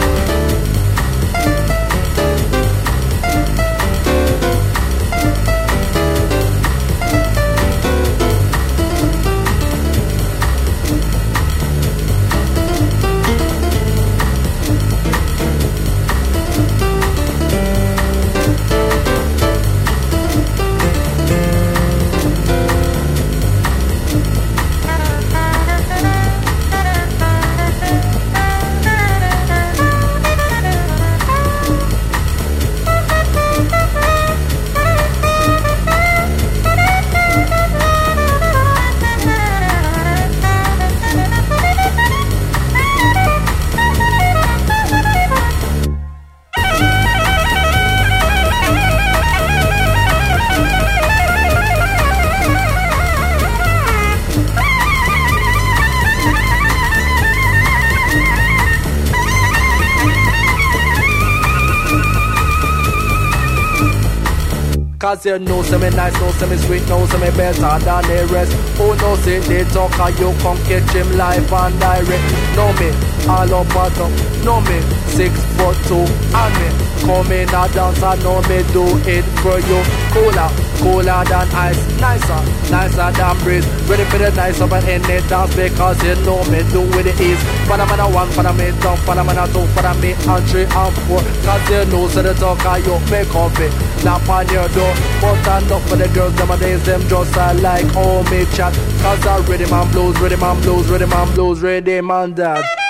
Cause 65.08 65.26
you 65.26 65.40
know 65.40 65.62
say 65.62 65.78
me 65.78 65.90
nice, 65.92 66.12
know 66.20 66.32
say 66.32 66.50
me 66.50 66.58
sweet, 66.58 66.86
know 66.90 67.06
say 67.06 67.18
me 67.18 67.32
better 67.38 67.62
than 67.62 68.04
the 68.12 68.28
rest. 68.30 68.52
Who 68.76 68.94
know 68.98 69.16
say 69.16 69.40
they 69.40 69.64
talk 69.72 69.98
and 69.98 70.20
you 70.20 70.36
come 70.44 70.58
catch 70.68 70.92
him 70.92 71.16
live 71.16 71.50
and 71.50 71.80
direct? 71.80 72.28
Know 72.58 72.74
me, 72.76 72.92
all 73.26 73.54
up 73.56 73.70
bottom, 73.72 74.12
know 74.44 74.60
me, 74.60 74.84
six 75.18 75.34
foot 75.58 75.76
two. 75.90 76.06
And 76.38 76.54
me, 76.62 76.70
come 77.02 77.32
in 77.34 77.50
a 77.50 77.66
dance 77.74 78.04
and 78.06 78.22
know 78.22 78.38
me 78.46 78.62
do 78.70 78.86
it 79.10 79.26
for 79.42 79.58
you. 79.58 79.82
Cooler, 80.14 80.50
cooler 80.78 81.26
than 81.26 81.50
ice, 81.58 81.82
nicer, 82.00 82.42
nicer 82.70 83.10
than 83.18 83.36
breeze. 83.42 83.66
Ready 83.90 84.06
for 84.06 84.20
the 84.22 84.30
nice 84.38 84.62
up 84.62 84.72
and 84.72 84.86
any 84.86 85.28
dance 85.28 85.56
because 85.56 85.98
you 86.06 86.14
know 86.22 86.46
me 86.54 86.62
do 86.70 86.86
with 86.94 87.10
the 87.10 87.14
ease. 87.18 87.42
For 87.66 87.78
the 87.82 87.86
man 87.90 88.00
a 88.00 88.06
one, 88.08 88.30
the 88.30 88.54
me 88.54 88.70
two, 88.78 88.96
for 89.04 89.16
the 89.18 89.24
man 89.26 89.42
a 89.42 89.46
two, 89.50 89.66
the 89.66 89.92
me 89.98 90.14
and 90.14 90.46
three 90.50 90.70
and 90.70 90.96
four. 91.10 91.22
Cause 91.42 91.66
you 91.74 91.82
know 91.90 92.08
say 92.08 92.22
the 92.22 92.34
talk 92.38 92.64
and 92.64 92.86
you 92.86 92.96
make 93.10 93.28
comfy 93.34 93.68
Knock 94.06 94.30
on 94.30 94.46
your 94.54 94.70
door, 94.70 94.94
but 95.20 95.42
stand 95.42 95.72
up 95.72 95.82
for 95.90 95.96
the 95.96 96.08
girls 96.14 96.36
nowadays 96.38 96.86
Them 96.86 97.02
just 97.10 97.36
a 97.36 97.54
like 97.66 97.90
how 97.98 98.22
me 98.30 98.46
chat. 98.54 98.74
Cause 99.02 99.26
I 99.26 99.42
rhythm 99.50 99.74
and 99.74 99.92
blues, 99.92 100.20
rhythm 100.20 100.44
and 100.44 100.62
blues, 100.62 100.88
rhythm 100.88 101.12
and 101.12 101.34
blues, 101.34 101.62
rhythm 101.62 102.12
and 102.12 102.36
that 102.36 102.87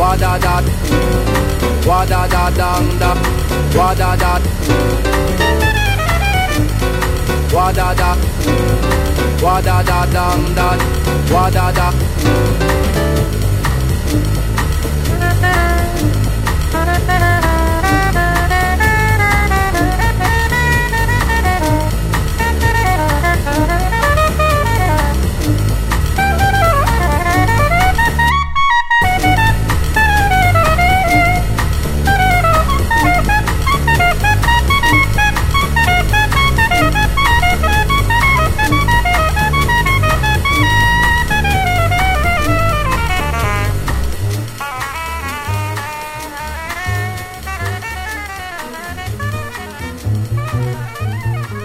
Wa 0.00 0.16
da 0.16 0.38
da, 0.38 0.62
wa 1.86 2.04
da 2.06 2.26
da 2.26 2.50
da, 2.58 3.14
wa 3.76 3.94
da 3.94 4.16
da, 4.16 4.40
wa 7.52 7.70
da 7.72 7.94
da, 7.94 8.16
wa 9.42 9.60
da 9.60 9.82
da 9.82 10.06
da, 10.06 10.78
wa 11.34 11.50
da 11.50 11.70
da. 11.72 12.39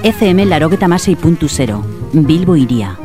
FM 0.05 0.45
larogeta 0.45 0.87
masei 0.87 1.15
puntu 1.15 1.47
zero, 1.49 1.81
Bilbo 2.13 2.55
iria. 2.55 3.04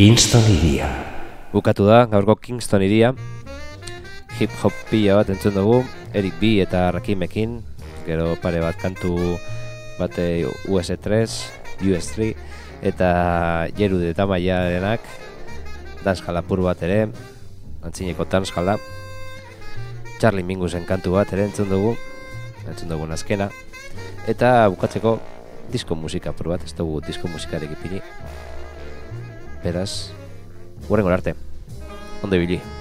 Kingston 0.00 0.40
iria. 0.48 0.86
Bukatu 1.52 1.84
da, 1.84 2.06
gaurko 2.08 2.32
Kingston 2.40 2.80
iria. 2.80 3.10
Hip 4.38 4.54
hop 4.62 4.72
pila 4.88 5.18
bat 5.18 5.28
entzun 5.28 5.52
dugu, 5.52 5.82
Eric 6.16 6.38
B 6.40 6.54
eta 6.62 6.86
Rakimekin, 6.96 7.58
gero 8.06 8.30
pare 8.40 8.62
bat 8.64 8.80
kantu 8.80 9.36
bate 9.98 10.24
US3, 10.72 11.20
US3, 11.84 12.30
eta 12.80 13.10
jeru 13.76 14.00
tamaiarenak 14.16 15.04
maiarenak, 15.04 15.04
danskalapur 16.00 16.64
bat 16.64 16.80
ere, 16.88 17.02
antzineko 17.84 18.24
danskala, 18.24 18.78
Charlie 20.16 20.48
Mingusen 20.48 20.88
kantu 20.88 21.18
bat 21.18 21.34
ere 21.36 21.44
entzun 21.50 21.68
dugu, 21.68 21.92
entzun 22.64 22.88
dugu 22.88 23.04
azkena, 23.12 23.50
eta 24.24 24.64
bukatzeko 24.72 25.18
disko 25.68 25.92
musika 25.92 26.32
bat, 26.32 26.64
ez 26.64 26.72
dugu 26.72 27.02
disko 27.04 27.28
musikarek 27.28 27.76
ipini. 27.76 28.00
beraz, 29.64 30.12
gurengo 30.88 31.10
arte. 31.10 31.34
Onde 32.22 32.38
bili. 32.38 32.79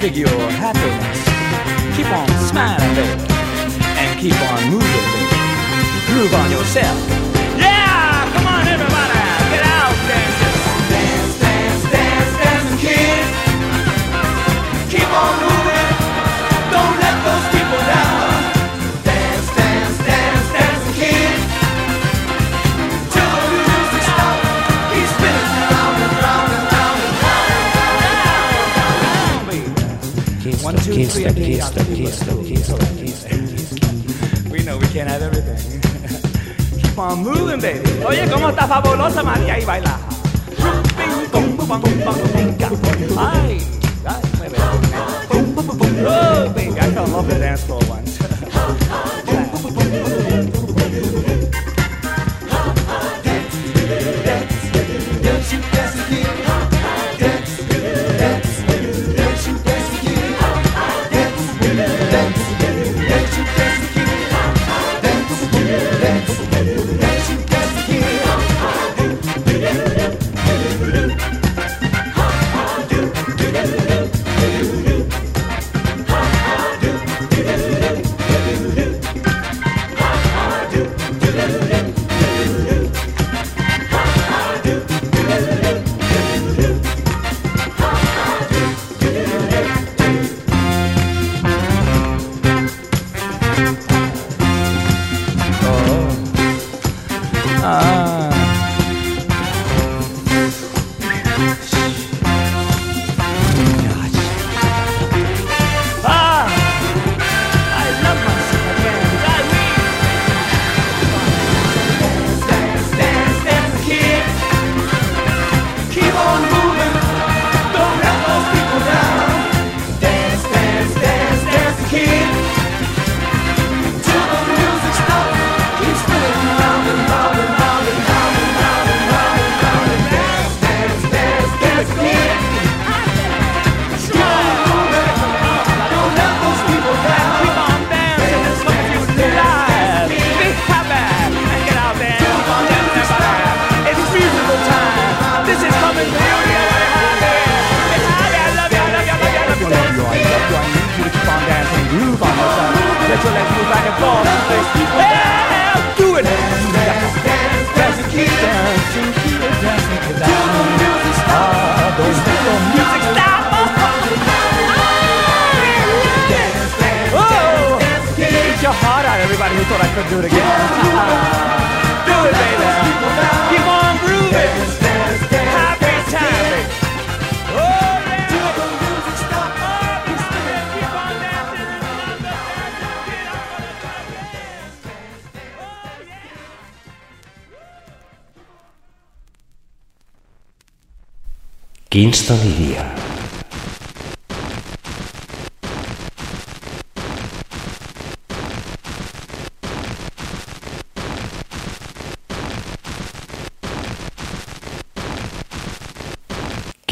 figure 0.00 0.26
happiness. 0.52 1.94
Keep 1.94 2.06
on 2.06 2.26
smiling, 2.48 2.94
baby, 2.94 3.34
and 3.98 4.18
keep 4.18 4.32
on 4.32 4.70
moving, 4.70 5.06
baby. 5.12 6.06
Groove 6.06 6.32
on 6.32 6.50
yourself. 6.50 7.19
Kingston, 30.92 31.34
Kingston, 31.34 31.86
Kingston, 31.94 32.44
Kingston, 32.44 32.78
Kingston. 32.96 34.50
We 34.50 34.62
know 34.64 34.76
we 34.76 34.86
can't 34.88 35.08
have 35.08 35.22
everything. 35.22 35.80
Keep 36.82 36.98
on 36.98 37.22
moving, 37.22 37.60
baby. 37.60 37.88
Oye, 38.04 38.28
cómo 38.28 38.50
está 38.50 38.66
fabulosa 38.66 39.22
María 39.22 39.58
y 39.58 39.64
baila. 39.64 39.98
Ay, 43.16 43.60
ay, 44.04 44.22
mueve. 44.38 44.58
Oh, 46.06 46.52
baby, 46.54 46.80
I 46.80 46.90
fell 46.90 47.04
in 47.04 47.12
love 47.12 47.26
with 47.28 47.38
dance 47.38 47.62
for 47.64 47.74
a 47.74 47.86
while. 47.86 47.99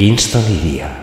Winston 0.09 0.41
iria. 0.49 0.98